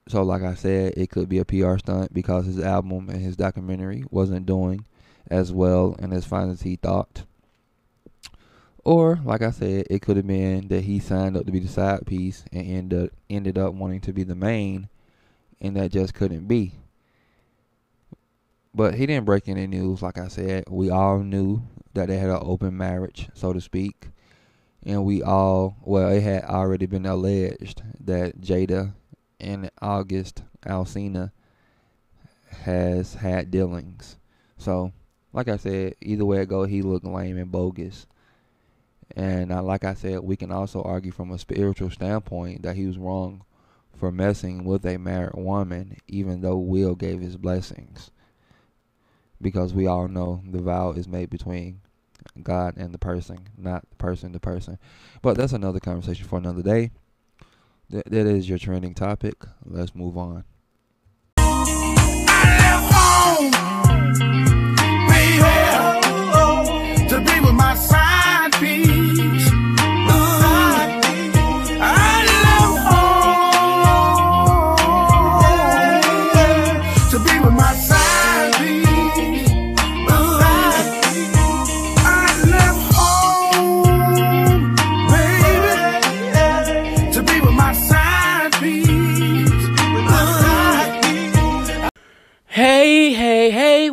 So, 0.08 0.22
like 0.22 0.42
I 0.42 0.54
said, 0.54 0.94
it 0.96 1.08
could 1.08 1.28
be 1.28 1.38
a 1.38 1.44
PR 1.44 1.78
stunt 1.78 2.12
because 2.12 2.44
his 2.44 2.58
album 2.58 3.08
and 3.08 3.20
his 3.20 3.36
documentary 3.36 4.04
wasn't 4.10 4.44
doing 4.44 4.84
as 5.30 5.52
well 5.52 5.96
and 5.98 6.12
as 6.12 6.26
fine 6.26 6.50
as 6.50 6.62
he 6.62 6.76
thought. 6.76 7.24
Or, 8.84 9.20
like 9.24 9.42
I 9.42 9.50
said, 9.50 9.86
it 9.90 10.00
could 10.00 10.16
have 10.16 10.26
been 10.26 10.68
that 10.68 10.84
he 10.84 10.98
signed 11.00 11.36
up 11.36 11.44
to 11.46 11.52
be 11.52 11.58
the 11.58 11.68
side 11.68 12.06
piece 12.06 12.44
and 12.52 12.66
ended 12.66 13.10
ended 13.28 13.58
up 13.58 13.74
wanting 13.74 14.00
to 14.02 14.12
be 14.12 14.22
the 14.22 14.34
main, 14.34 14.88
and 15.60 15.76
that 15.76 15.92
just 15.92 16.14
couldn't 16.14 16.46
be. 16.46 16.72
But 18.74 18.94
he 18.94 19.04
didn't 19.06 19.26
break 19.26 19.48
any 19.48 19.66
news. 19.66 20.00
Like 20.00 20.16
I 20.16 20.28
said, 20.28 20.64
we 20.68 20.88
all 20.90 21.18
knew 21.18 21.62
that 21.92 22.08
they 22.08 22.16
had 22.16 22.30
an 22.30 22.38
open 22.40 22.76
marriage, 22.76 23.28
so 23.34 23.52
to 23.52 23.60
speak, 23.60 24.08
and 24.84 25.04
we 25.04 25.22
all 25.22 25.76
well, 25.82 26.08
it 26.08 26.22
had 26.22 26.44
already 26.44 26.86
been 26.86 27.04
alleged 27.04 27.82
that 28.00 28.40
Jada 28.40 28.94
and 29.38 29.70
August 29.82 30.42
Alsina 30.64 31.32
has 32.64 33.14
had 33.14 33.50
dealings. 33.50 34.16
So, 34.56 34.92
like 35.32 35.48
I 35.48 35.56
said, 35.56 35.94
either 36.00 36.24
way 36.24 36.40
it 36.42 36.48
go, 36.48 36.64
he 36.64 36.82
looked 36.82 37.04
lame 37.04 37.36
and 37.38 37.52
bogus. 37.52 38.06
And 39.16 39.52
uh, 39.52 39.62
like 39.62 39.84
I 39.84 39.94
said, 39.94 40.20
we 40.20 40.36
can 40.36 40.52
also 40.52 40.82
argue 40.82 41.12
from 41.12 41.30
a 41.30 41.38
spiritual 41.38 41.90
standpoint 41.90 42.62
that 42.62 42.76
he 42.76 42.86
was 42.86 42.98
wrong 42.98 43.44
for 43.94 44.10
messing 44.10 44.64
with 44.64 44.86
a 44.86 44.98
married 44.98 45.34
woman, 45.34 45.96
even 46.08 46.40
though 46.40 46.56
Will 46.56 46.94
gave 46.94 47.20
his 47.20 47.36
blessings. 47.36 48.10
Because 49.42 49.74
we 49.74 49.86
all 49.86 50.08
know 50.08 50.42
the 50.48 50.60
vow 50.60 50.92
is 50.92 51.08
made 51.08 51.30
between 51.30 51.80
God 52.42 52.76
and 52.76 52.92
the 52.94 52.98
person, 52.98 53.48
not 53.56 53.84
person 53.98 54.32
to 54.32 54.40
person. 54.40 54.78
But 55.22 55.36
that's 55.36 55.52
another 55.52 55.80
conversation 55.80 56.26
for 56.26 56.38
another 56.38 56.62
day. 56.62 56.90
Th- 57.90 58.04
that 58.04 58.26
is 58.26 58.48
your 58.48 58.58
trending 58.58 58.94
topic. 58.94 59.36
Let's 59.64 59.94
move 59.94 60.16
on. 60.16 60.44
to 67.08 67.18
be 67.18 67.40
with 67.40 67.54
my 67.54 67.74
side 67.74 68.52
piece. 68.60 68.89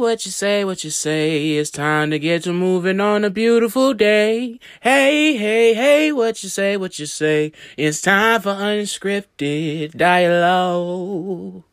What 0.07 0.25
you 0.25 0.31
say, 0.31 0.63
what 0.63 0.85
you 0.85 0.89
say? 0.89 1.57
It's 1.57 1.69
time 1.69 2.11
to 2.11 2.17
get 2.17 2.43
to 2.43 2.53
moving 2.53 3.01
on 3.01 3.25
a 3.25 3.29
beautiful 3.29 3.93
day. 3.93 4.57
Hey, 4.79 5.35
hey, 5.35 5.73
hey, 5.73 6.13
what 6.13 6.41
you 6.43 6.47
say, 6.47 6.77
what 6.77 6.97
you 6.97 7.05
say? 7.05 7.51
It's 7.75 7.99
time 7.99 8.39
for 8.39 8.53
unscripted 8.53 9.97
dialogue. 9.97 11.63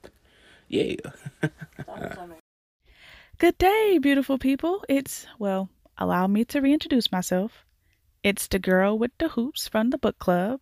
Yeah. 0.66 0.96
Good 3.38 3.56
day, 3.56 3.98
beautiful 4.02 4.36
people. 4.36 4.82
It's, 4.88 5.28
well, 5.38 5.68
allow 5.96 6.26
me 6.26 6.44
to 6.46 6.60
reintroduce 6.60 7.12
myself. 7.12 7.64
It's 8.24 8.48
the 8.48 8.58
girl 8.58 8.98
with 8.98 9.12
the 9.18 9.28
hoops 9.28 9.68
from 9.68 9.90
the 9.90 9.98
book 9.98 10.18
club. 10.18 10.58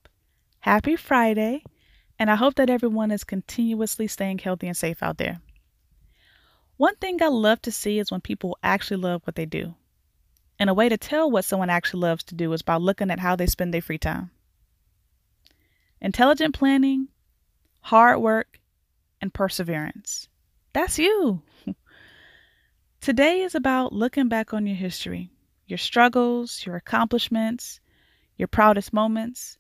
Happy 0.61 0.97
Friday, 0.97 1.65
and 2.19 2.31
I 2.31 2.35
hope 2.35 2.57
that 2.57 2.69
everyone 2.69 3.11
is 3.11 3.25
continuously 3.25 4.09
staying 4.09 4.41
healthy 4.41 4.67
and 4.67 4.77
safe 4.77 5.03
out 5.03 5.17
there. 5.17 5.41
One 6.83 6.97
thing 6.97 7.23
I 7.23 7.29
love 7.29 7.63
to 7.63 7.71
see 7.71 8.01
is 8.01 8.11
when 8.11 8.23
people 8.23 8.59
actually 8.61 8.97
love 8.97 9.23
what 9.23 9.37
they 9.37 9.47
do. 9.47 9.77
And 10.59 10.69
a 10.69 10.75
way 10.75 10.89
to 10.89 10.97
tell 10.97 11.31
what 11.31 11.45
someone 11.45 11.71
actually 11.71 12.01
loves 12.01 12.25
to 12.25 12.35
do 12.35 12.53
is 12.55 12.63
by 12.63 12.75
looking 12.75 13.09
at 13.09 13.21
how 13.21 13.37
they 13.37 13.47
spend 13.47 13.73
their 13.73 13.81
free 13.81 13.99
time. 13.99 14.33
Intelligent 16.01 16.59
planning, 16.59 17.07
hard 17.83 18.21
work, 18.21 18.59
and 19.21 19.33
perseverance. 19.33 20.27
That's 20.73 20.99
you. 20.99 21.43
Today 23.01 23.43
is 23.43 23.55
about 23.55 23.93
looking 23.93 24.29
back 24.29 24.53
on 24.53 24.67
your 24.67 24.75
history, 24.75 25.31
your 25.69 25.79
struggles, 25.79 26.67
your 26.67 26.75
accomplishments, 26.75 27.79
your 28.37 28.49
proudest 28.49 28.93
moments, 28.93 29.57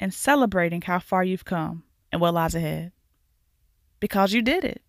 and 0.00 0.14
celebrating 0.14 0.80
how 0.80 1.00
far 1.00 1.22
you've 1.22 1.44
come 1.44 1.82
and 2.10 2.18
what 2.18 2.32
lies 2.32 2.54
ahead. 2.54 2.92
Because 4.00 4.32
you 4.32 4.40
did 4.40 4.64
it. 4.64 4.80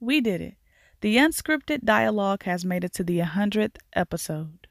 We 0.00 0.20
did 0.20 0.42
it. 0.42 0.58
The 1.04 1.18
unscripted 1.18 1.84
dialogue 1.84 2.44
has 2.44 2.64
made 2.64 2.82
it 2.82 2.94
to 2.94 3.04
the 3.04 3.18
100th 3.18 3.76
episode. 3.92 4.66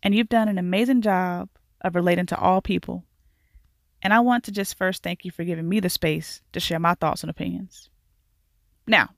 And 0.00 0.14
you've 0.14 0.28
done 0.28 0.46
an 0.46 0.58
amazing 0.58 1.02
job 1.02 1.48
of 1.80 1.96
relating 1.96 2.26
to 2.26 2.38
all 2.38 2.62
people. 2.62 3.04
And 4.00 4.14
I 4.14 4.20
want 4.20 4.44
to 4.44 4.52
just 4.52 4.78
first 4.78 5.02
thank 5.02 5.24
you 5.24 5.32
for 5.32 5.42
giving 5.42 5.68
me 5.68 5.80
the 5.80 5.90
space 5.90 6.40
to 6.52 6.60
share 6.60 6.78
my 6.78 6.94
thoughts 6.94 7.24
and 7.24 7.30
opinions. 7.30 7.90
Now, 8.86 9.10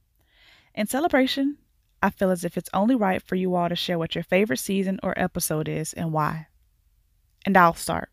in 0.75 0.87
celebration, 0.87 1.59
I 2.03 2.09
feel 2.09 2.31
as 2.31 2.45
if 2.45 2.57
it's 2.57 2.71
only 2.73 2.95
right 2.95 3.21
for 3.21 3.35
you 3.35 3.55
all 3.55 3.69
to 3.69 3.77
share 3.77 3.99
what 3.99 4.15
your 4.15 4.25
favorite 4.25 4.57
season 4.57 4.99
or 5.03 5.13
episode 5.19 5.69
is 5.69 5.93
and 5.93 6.15
why. 6.15 6.47
And 7.45 7.59
I'll 7.59 7.75
start. 7.75 8.09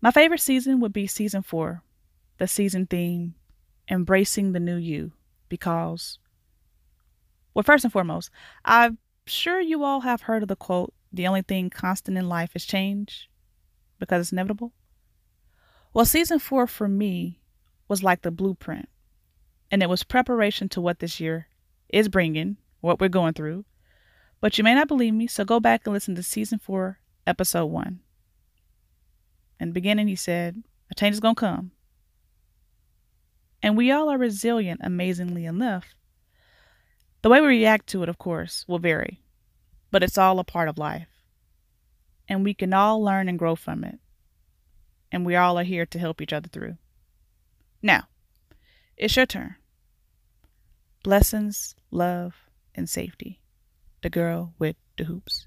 My 0.00 0.12
favorite 0.12 0.42
season 0.42 0.78
would 0.78 0.92
be 0.92 1.08
season 1.08 1.42
four, 1.42 1.82
the 2.38 2.46
season 2.46 2.86
theme, 2.86 3.34
Embracing 3.90 4.52
the 4.52 4.60
New 4.60 4.76
You, 4.76 5.10
because, 5.48 6.19
well, 7.60 7.74
first 7.74 7.84
and 7.84 7.92
foremost, 7.92 8.30
I'm 8.64 8.96
sure 9.26 9.60
you 9.60 9.84
all 9.84 10.00
have 10.00 10.22
heard 10.22 10.40
of 10.40 10.48
the 10.48 10.56
quote, 10.56 10.94
the 11.12 11.26
only 11.26 11.42
thing 11.42 11.68
constant 11.68 12.16
in 12.16 12.26
life 12.26 12.52
is 12.54 12.64
change, 12.64 13.28
because 13.98 14.22
it's 14.22 14.32
inevitable. 14.32 14.72
Well, 15.92 16.06
season 16.06 16.38
four 16.38 16.66
for 16.66 16.88
me 16.88 17.38
was 17.86 18.02
like 18.02 18.22
the 18.22 18.30
blueprint, 18.30 18.88
and 19.70 19.82
it 19.82 19.90
was 19.90 20.04
preparation 20.04 20.70
to 20.70 20.80
what 20.80 21.00
this 21.00 21.20
year 21.20 21.48
is 21.90 22.08
bringing, 22.08 22.56
what 22.80 22.98
we're 22.98 23.10
going 23.10 23.34
through. 23.34 23.66
But 24.40 24.56
you 24.56 24.64
may 24.64 24.74
not 24.74 24.88
believe 24.88 25.12
me, 25.12 25.26
so 25.26 25.44
go 25.44 25.60
back 25.60 25.82
and 25.84 25.92
listen 25.92 26.14
to 26.14 26.22
season 26.22 26.60
four, 26.60 27.00
episode 27.26 27.66
one. 27.66 28.00
In 29.58 29.68
the 29.68 29.74
beginning, 29.74 30.08
he 30.08 30.16
said, 30.16 30.62
A 30.90 30.94
change 30.94 31.12
is 31.12 31.20
going 31.20 31.34
to 31.34 31.40
come. 31.40 31.72
And 33.62 33.76
we 33.76 33.92
all 33.92 34.08
are 34.08 34.16
resilient, 34.16 34.80
amazingly 34.82 35.44
enough. 35.44 35.94
The 37.22 37.28
way 37.28 37.40
we 37.40 37.48
react 37.48 37.86
to 37.88 38.02
it, 38.02 38.08
of 38.08 38.18
course, 38.18 38.64
will 38.66 38.78
vary, 38.78 39.20
but 39.90 40.02
it's 40.02 40.16
all 40.16 40.38
a 40.38 40.44
part 40.44 40.68
of 40.68 40.78
life. 40.78 41.08
And 42.28 42.44
we 42.44 42.54
can 42.54 42.72
all 42.72 43.02
learn 43.02 43.28
and 43.28 43.38
grow 43.38 43.56
from 43.56 43.84
it. 43.84 43.98
And 45.12 45.26
we 45.26 45.36
all 45.36 45.58
are 45.58 45.64
here 45.64 45.84
to 45.86 45.98
help 45.98 46.20
each 46.20 46.32
other 46.32 46.48
through. 46.48 46.78
Now, 47.82 48.04
it's 48.96 49.16
your 49.16 49.26
turn. 49.26 49.56
Blessings, 51.02 51.74
love, 51.90 52.34
and 52.74 52.88
safety. 52.88 53.40
The 54.02 54.10
girl 54.10 54.54
with 54.58 54.76
the 54.96 55.04
hoops. 55.04 55.46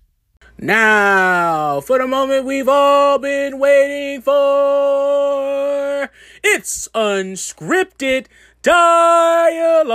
Now, 0.58 1.82
for 1.82 1.98
the 1.98 2.08
moment 2.08 2.46
we've 2.46 2.70
all 2.70 3.18
been 3.18 3.58
waiting 3.58 4.22
for. 4.22 6.10
It's 6.44 6.88
unscripted 6.94 8.28
dialogue 8.64 9.86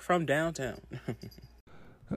from 0.00 0.26
downtown. 0.26 0.80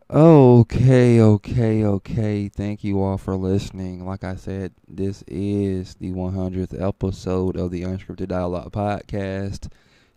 Okay, 0.10 1.22
okay, 1.22 1.86
okay. 1.86 2.50
Thank 2.50 2.84
you 2.84 3.02
all 3.02 3.18
for 3.18 3.36
listening. 3.38 4.06
Like 4.06 4.26
I 4.26 4.36
said, 4.36 4.74
this 4.88 5.24
is 5.26 5.96
the 5.96 6.12
100th 6.12 6.80
episode 6.82 7.56
of 7.56 7.72
the 7.72 7.84
Unscripted 7.84 8.28
Dialogue 8.28 8.74
Podcast. 8.74 9.72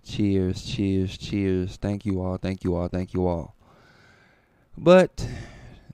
Cheers, 0.05 0.65
cheers, 0.65 1.17
cheers. 1.17 1.77
Thank 1.77 2.05
you 2.05 2.21
all, 2.21 2.39
thank 2.39 2.65
you 2.65 2.75
all, 2.75 2.89
thank 2.89 3.15
you 3.15 3.27
all. 3.27 3.55
But 4.77 5.29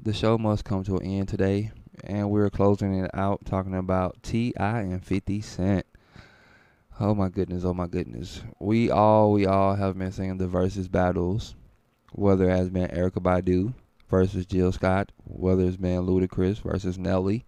the 0.02 0.14
show 0.14 0.38
must 0.38 0.64
come 0.64 0.82
to 0.84 0.96
an 0.96 1.06
end 1.06 1.28
today, 1.28 1.70
and 2.02 2.30
we're 2.30 2.50
closing 2.50 2.94
it 3.04 3.10
out 3.12 3.44
talking 3.44 3.74
about 3.74 4.22
T.I. 4.22 4.80
and 4.80 5.04
50 5.04 5.40
Cent. 5.42 5.86
Oh 7.00 7.12
my 7.12 7.28
goodness, 7.28 7.64
oh 7.64 7.74
my 7.74 7.88
goodness. 7.88 8.40
We 8.60 8.88
all, 8.88 9.32
we 9.32 9.46
all 9.46 9.74
have 9.74 9.98
been 9.98 10.12
seeing 10.12 10.38
the 10.38 10.46
versus 10.46 10.86
battles, 10.86 11.56
whether 12.12 12.48
it 12.48 12.56
has 12.56 12.70
been 12.70 12.88
Erykah 12.88 13.20
Badu 13.20 13.74
versus 14.08 14.46
Jill 14.46 14.70
Scott, 14.70 15.10
whether 15.24 15.64
it's 15.64 15.76
been 15.76 16.06
Ludacris 16.06 16.62
versus 16.62 16.96
Nelly, 16.96 17.44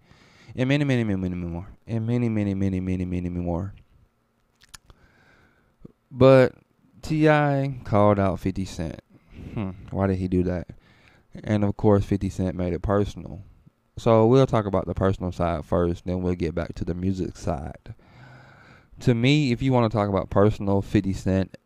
and 0.53 0.67
many, 0.67 0.83
many, 0.83 1.05
many, 1.05 1.17
many 1.21 1.35
many 1.35 1.49
more, 1.49 1.67
and 1.87 2.05
many, 2.05 2.27
many, 2.27 2.55
many, 2.55 2.81
many, 2.81 3.05
many 3.05 3.29
more. 3.29 3.73
But 6.11 6.53
T.I. 7.01 7.79
called 7.85 8.19
out 8.19 8.41
50 8.41 8.65
Cent. 8.65 9.01
Hmm, 9.53 9.69
why 9.91 10.07
did 10.07 10.17
he 10.17 10.27
do 10.27 10.43
that? 10.43 10.67
And 11.41 11.63
of 11.63 11.77
course, 11.77 12.03
50 12.03 12.29
Cent 12.29 12.55
made 12.55 12.73
it 12.73 12.81
personal. 12.81 13.43
So 13.97 14.27
we'll 14.27 14.45
talk 14.45 14.65
about 14.65 14.87
the 14.87 14.93
personal 14.93 15.31
side 15.31 15.63
first, 15.63 16.05
then 16.05 16.21
we'll 16.21 16.35
get 16.35 16.53
back 16.53 16.75
to 16.75 16.85
the 16.85 16.93
music 16.93 17.37
side. 17.37 17.95
To 19.01 19.13
me, 19.13 19.51
if 19.51 19.61
you 19.61 19.71
want 19.71 19.91
to 19.91 19.95
talk 19.95 20.09
about 20.09 20.29
personal, 20.29 20.81
50 20.81 21.13
Cent 21.13 21.57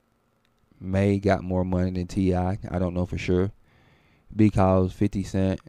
may 0.80 1.20
got 1.20 1.44
more 1.44 1.64
money 1.64 1.92
than 1.92 2.08
T.I. 2.08 2.60
I 2.70 2.80
don't 2.80 2.94
know 2.94 3.06
for 3.06 3.18
sure. 3.18 3.52
Because 4.36 4.92
50 4.94 5.24
Cent 5.24 5.62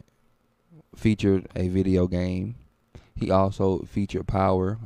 featured 0.95 1.47
a 1.55 1.69
video 1.69 2.07
game. 2.07 2.55
He 3.15 3.31
also 3.31 3.79
featured 3.79 4.27
Power. 4.27 4.79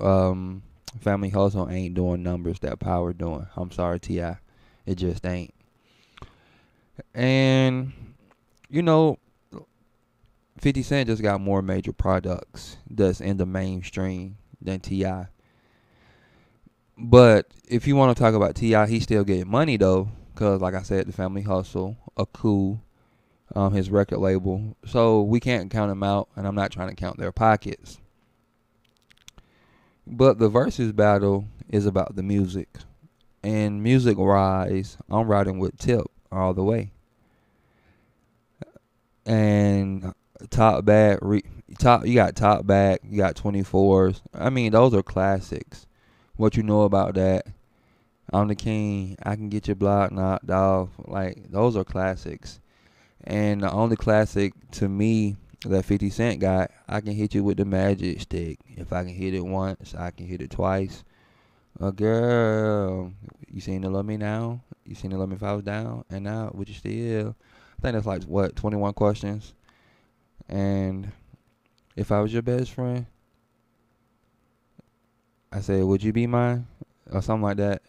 Um, 0.00 0.62
Family 1.00 1.28
Hustle 1.28 1.68
ain't 1.70 1.94
doing 1.94 2.22
numbers 2.22 2.58
that 2.60 2.80
Power 2.80 3.12
doing. 3.12 3.46
I'm 3.56 3.70
sorry, 3.70 4.00
T.I. 4.00 4.38
It 4.86 4.96
just 4.96 5.24
ain't. 5.24 5.54
And, 7.14 7.92
you 8.68 8.82
know, 8.82 9.18
50 10.58 10.82
Cent 10.82 11.08
just 11.08 11.22
got 11.22 11.40
more 11.40 11.62
major 11.62 11.92
products 11.92 12.76
that's 12.90 13.20
in 13.20 13.36
the 13.36 13.46
mainstream 13.46 14.36
than 14.60 14.80
T.I. 14.80 15.28
But 16.98 17.46
if 17.68 17.86
you 17.86 17.94
want 17.94 18.16
to 18.16 18.20
talk 18.20 18.34
about 18.34 18.56
T.I., 18.56 18.86
he's 18.88 19.04
still 19.04 19.22
getting 19.22 19.48
money, 19.48 19.76
though. 19.76 20.08
Because, 20.34 20.60
like 20.60 20.74
I 20.74 20.82
said, 20.82 21.06
the 21.06 21.12
Family 21.12 21.42
Hustle, 21.42 21.96
Akoo, 22.16 22.80
um, 23.54 23.72
his 23.72 23.90
record 23.90 24.18
label. 24.18 24.76
So 24.84 25.22
we 25.22 25.40
can't 25.40 25.70
count 25.70 25.90
them 25.90 26.02
out, 26.02 26.28
and 26.36 26.46
I'm 26.46 26.54
not 26.54 26.72
trying 26.72 26.88
to 26.88 26.96
count 26.96 27.18
their 27.18 27.32
pockets. 27.32 27.98
But 30.06 30.38
the 30.38 30.48
versus 30.48 30.92
battle 30.92 31.46
is 31.68 31.86
about 31.86 32.16
the 32.16 32.22
music. 32.22 32.68
And 33.42 33.82
music 33.82 34.16
rise, 34.18 34.98
I'm 35.10 35.28
riding 35.28 35.58
with 35.58 35.78
Tip 35.78 36.06
all 36.32 36.54
the 36.54 36.64
way. 36.64 36.90
And 39.24 40.14
top 40.50 40.84
back, 40.84 41.18
re, 41.20 41.42
top 41.78 42.06
you 42.06 42.14
got 42.14 42.34
top 42.34 42.66
back, 42.66 43.00
you 43.04 43.18
got 43.18 43.36
24s. 43.36 44.20
I 44.34 44.50
mean, 44.50 44.72
those 44.72 44.94
are 44.94 45.02
classics. 45.02 45.86
What 46.38 46.56
you 46.56 46.62
know 46.62 46.82
about 46.82 47.16
that? 47.16 47.48
I'm 48.32 48.46
the 48.46 48.54
king. 48.54 49.16
I 49.24 49.34
can 49.34 49.48
get 49.48 49.66
your 49.66 49.74
block 49.74 50.12
knocked 50.12 50.48
off. 50.48 50.90
Like 51.04 51.50
those 51.50 51.76
are 51.76 51.82
classics. 51.82 52.60
And 53.24 53.64
the 53.64 53.72
only 53.72 53.96
classic 53.96 54.52
to 54.72 54.88
me 54.88 55.36
that 55.66 55.84
50 55.84 56.10
Cent 56.10 56.38
got, 56.38 56.70
I 56.88 57.00
can 57.00 57.12
hit 57.12 57.34
you 57.34 57.42
with 57.42 57.56
the 57.56 57.64
magic 57.64 58.20
stick. 58.20 58.60
If 58.76 58.92
I 58.92 59.02
can 59.02 59.12
hit 59.12 59.34
it 59.34 59.44
once, 59.44 59.96
I 59.96 60.12
can 60.12 60.26
hit 60.26 60.40
it 60.40 60.52
twice. 60.52 61.02
A 61.80 61.90
girl, 61.90 63.12
you 63.50 63.60
seen 63.60 63.82
to 63.82 63.88
love 63.88 64.06
me 64.06 64.16
now? 64.16 64.60
You 64.84 64.94
seen 64.94 65.10
to 65.10 65.18
love 65.18 65.30
me 65.30 65.34
if 65.34 65.42
I 65.42 65.54
was 65.54 65.64
down? 65.64 66.04
And 66.08 66.22
now, 66.22 66.52
would 66.54 66.68
you 66.68 66.74
still? 66.76 67.34
I 67.78 67.82
think 67.82 67.94
that's 67.94 68.06
like, 68.06 68.22
what, 68.22 68.54
21 68.54 68.94
questions? 68.94 69.54
And 70.48 71.10
if 71.96 72.12
I 72.12 72.20
was 72.20 72.32
your 72.32 72.42
best 72.42 72.70
friend, 72.70 73.06
I 75.52 75.60
said, 75.60 75.84
would 75.84 76.02
you 76.02 76.12
be 76.12 76.26
mine? 76.26 76.66
Or 77.10 77.22
something 77.22 77.42
like 77.42 77.56
that. 77.56 77.82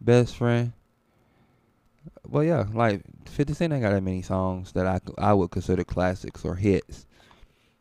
Best 0.00 0.36
friend. 0.36 0.72
Well, 2.26 2.44
yeah, 2.44 2.66
like 2.72 3.02
50 3.28 3.54
Cent 3.54 3.72
ain't 3.72 3.82
got 3.82 3.90
that 3.90 4.02
many 4.02 4.22
songs 4.22 4.72
that 4.72 4.86
I, 4.86 5.00
I 5.18 5.34
would 5.34 5.50
consider 5.50 5.84
classics 5.84 6.44
or 6.44 6.54
hits. 6.54 7.06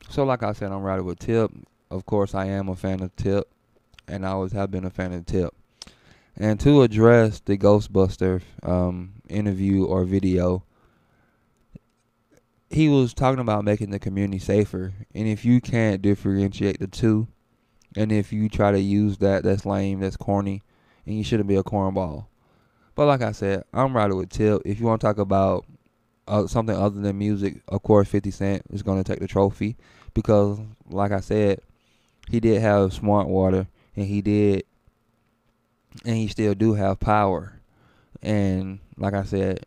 So, 0.09 0.23
like 0.23 0.43
I 0.43 0.53
said, 0.53 0.71
I'm 0.71 0.81
riding 0.81 1.05
with 1.05 1.19
Tip. 1.19 1.51
Of 1.91 2.05
course, 2.05 2.33
I 2.33 2.45
am 2.45 2.67
a 2.69 2.75
fan 2.75 3.01
of 3.01 3.15
Tip, 3.15 3.47
and 4.07 4.25
I 4.25 4.29
always 4.29 4.51
have 4.53 4.71
been 4.71 4.85
a 4.85 4.89
fan 4.89 5.13
of 5.13 5.25
Tip. 5.25 5.53
And 6.35 6.59
to 6.61 6.81
address 6.81 7.39
the 7.41 7.57
Ghostbuster 7.57 8.41
um, 8.63 9.13
interview 9.27 9.85
or 9.85 10.05
video, 10.05 10.63
he 12.69 12.87
was 12.87 13.13
talking 13.13 13.39
about 13.39 13.65
making 13.65 13.89
the 13.91 13.99
community 13.99 14.39
safer. 14.39 14.93
And 15.13 15.27
if 15.27 15.43
you 15.43 15.59
can't 15.61 16.01
differentiate 16.01 16.79
the 16.79 16.87
two, 16.87 17.27
and 17.95 18.11
if 18.11 18.31
you 18.31 18.49
try 18.49 18.71
to 18.71 18.79
use 18.79 19.17
that, 19.17 19.43
that's 19.43 19.65
lame, 19.65 19.99
that's 19.99 20.17
corny, 20.17 20.63
and 21.05 21.15
you 21.15 21.23
shouldn't 21.23 21.49
be 21.49 21.55
a 21.55 21.63
cornball. 21.63 22.25
But 22.95 23.07
like 23.07 23.21
I 23.21 23.31
said, 23.31 23.63
I'm 23.73 23.95
riding 23.95 24.17
with 24.17 24.29
Tip. 24.29 24.61
If 24.65 24.79
you 24.79 24.85
want 24.85 25.01
to 25.01 25.07
talk 25.07 25.17
about 25.17 25.65
uh, 26.27 26.47
something 26.47 26.75
other 26.75 26.99
than 26.99 27.17
music, 27.17 27.61
of 27.67 27.81
course, 27.81 28.07
50 28.07 28.31
Cent 28.31 28.63
is 28.71 28.83
going 28.83 29.01
to 29.01 29.09
take 29.09 29.19
the 29.19 29.27
trophy 29.27 29.77
because, 30.13 30.59
like 30.89 31.11
I 31.11 31.21
said, 31.21 31.61
he 32.29 32.39
did 32.39 32.61
have 32.61 32.93
smart 32.93 33.27
water, 33.27 33.67
and 33.95 34.05
he 34.05 34.21
did, 34.21 34.63
and 36.05 36.15
he 36.15 36.27
still 36.27 36.53
do 36.53 36.73
have 36.73 36.99
power. 36.99 37.59
And 38.21 38.79
like 38.97 39.13
I 39.13 39.23
said, 39.23 39.65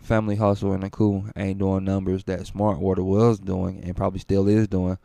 Family 0.00 0.36
Hustle 0.36 0.72
and 0.72 0.84
the 0.84 0.90
Cool 0.90 1.26
ain't 1.36 1.58
doing 1.58 1.84
numbers 1.84 2.24
that 2.24 2.46
Smart 2.46 2.78
Water 2.78 3.02
was 3.02 3.40
doing, 3.40 3.82
and 3.82 3.96
probably 3.96 4.20
still 4.20 4.48
is 4.48 4.68
doing. 4.68 4.98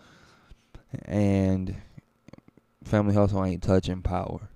And 1.06 1.76
Family 2.84 3.13
Hustle 3.13 3.46
ain't 3.46 3.63
touching 3.63 4.02
power. 4.02 4.50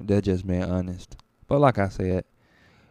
They're 0.00 0.20
just 0.20 0.46
being 0.46 0.64
honest. 0.64 1.16
But 1.48 1.60
like 1.60 1.78
I 1.78 1.88
said, 1.88 2.24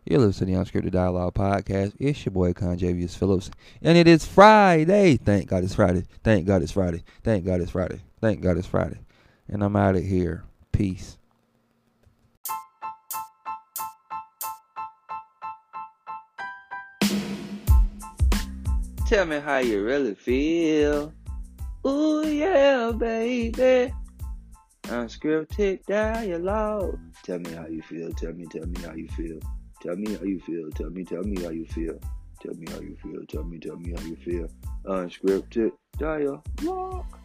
you're 0.05 0.19
listening 0.19 0.55
to 0.55 0.59
the 0.59 0.65
Unscripted 0.65 0.91
Dialogue 0.91 1.33
Podcast. 1.33 1.93
It's 1.99 2.25
your 2.25 2.31
boy 2.31 2.53
Conjavius 2.53 3.17
Phillips. 3.17 3.51
And 3.81 3.97
it 3.97 4.07
is 4.07 4.25
Friday. 4.25 5.17
Thank 5.17 5.47
God 5.47 5.63
it's 5.63 5.75
Friday. 5.75 6.05
Thank 6.23 6.45
God 6.47 6.61
it's 6.61 6.71
Friday. 6.71 7.03
Thank 7.23 7.45
God 7.45 7.61
it's 7.61 7.71
Friday. 7.71 8.01
Thank 8.19 8.41
God 8.41 8.57
it's 8.57 8.67
Friday. 8.67 8.99
And 9.47 9.63
I'm 9.63 9.75
out 9.75 9.95
of 9.95 10.03
here. 10.03 10.43
Peace. 10.71 11.17
Tell 19.05 19.25
me 19.25 19.39
how 19.39 19.57
you 19.57 19.83
really 19.83 20.15
feel. 20.15 21.13
Ooh 21.85 22.25
yeah, 22.25 22.91
baby. 22.91 23.93
Unscripted 24.91 25.85
dialogue. 25.85 26.99
Tell 27.23 27.39
me 27.39 27.53
how 27.53 27.65
you 27.65 27.81
feel. 27.81 28.11
Tell 28.11 28.33
me, 28.33 28.45
tell 28.47 28.67
me 28.67 28.81
how 28.81 28.93
you 28.93 29.07
feel. 29.07 29.39
Tell 29.81 29.95
me 29.95 30.15
how 30.15 30.23
you 30.25 30.37
feel. 30.41 30.69
Tell 30.71 30.89
me, 30.89 31.05
tell 31.05 31.23
me 31.23 31.41
how 31.41 31.49
you 31.49 31.65
feel. 31.67 31.97
Tell 32.41 32.53
me 32.55 32.69
how 32.69 32.81
you 32.81 32.97
feel. 33.01 33.25
Tell 33.29 33.45
me, 33.45 33.57
tell 33.57 33.77
me 33.77 33.93
how 33.95 34.03
you 34.05 34.17
feel. 34.17 34.49
Unscripted 34.83 35.71
dialogue. 35.97 37.20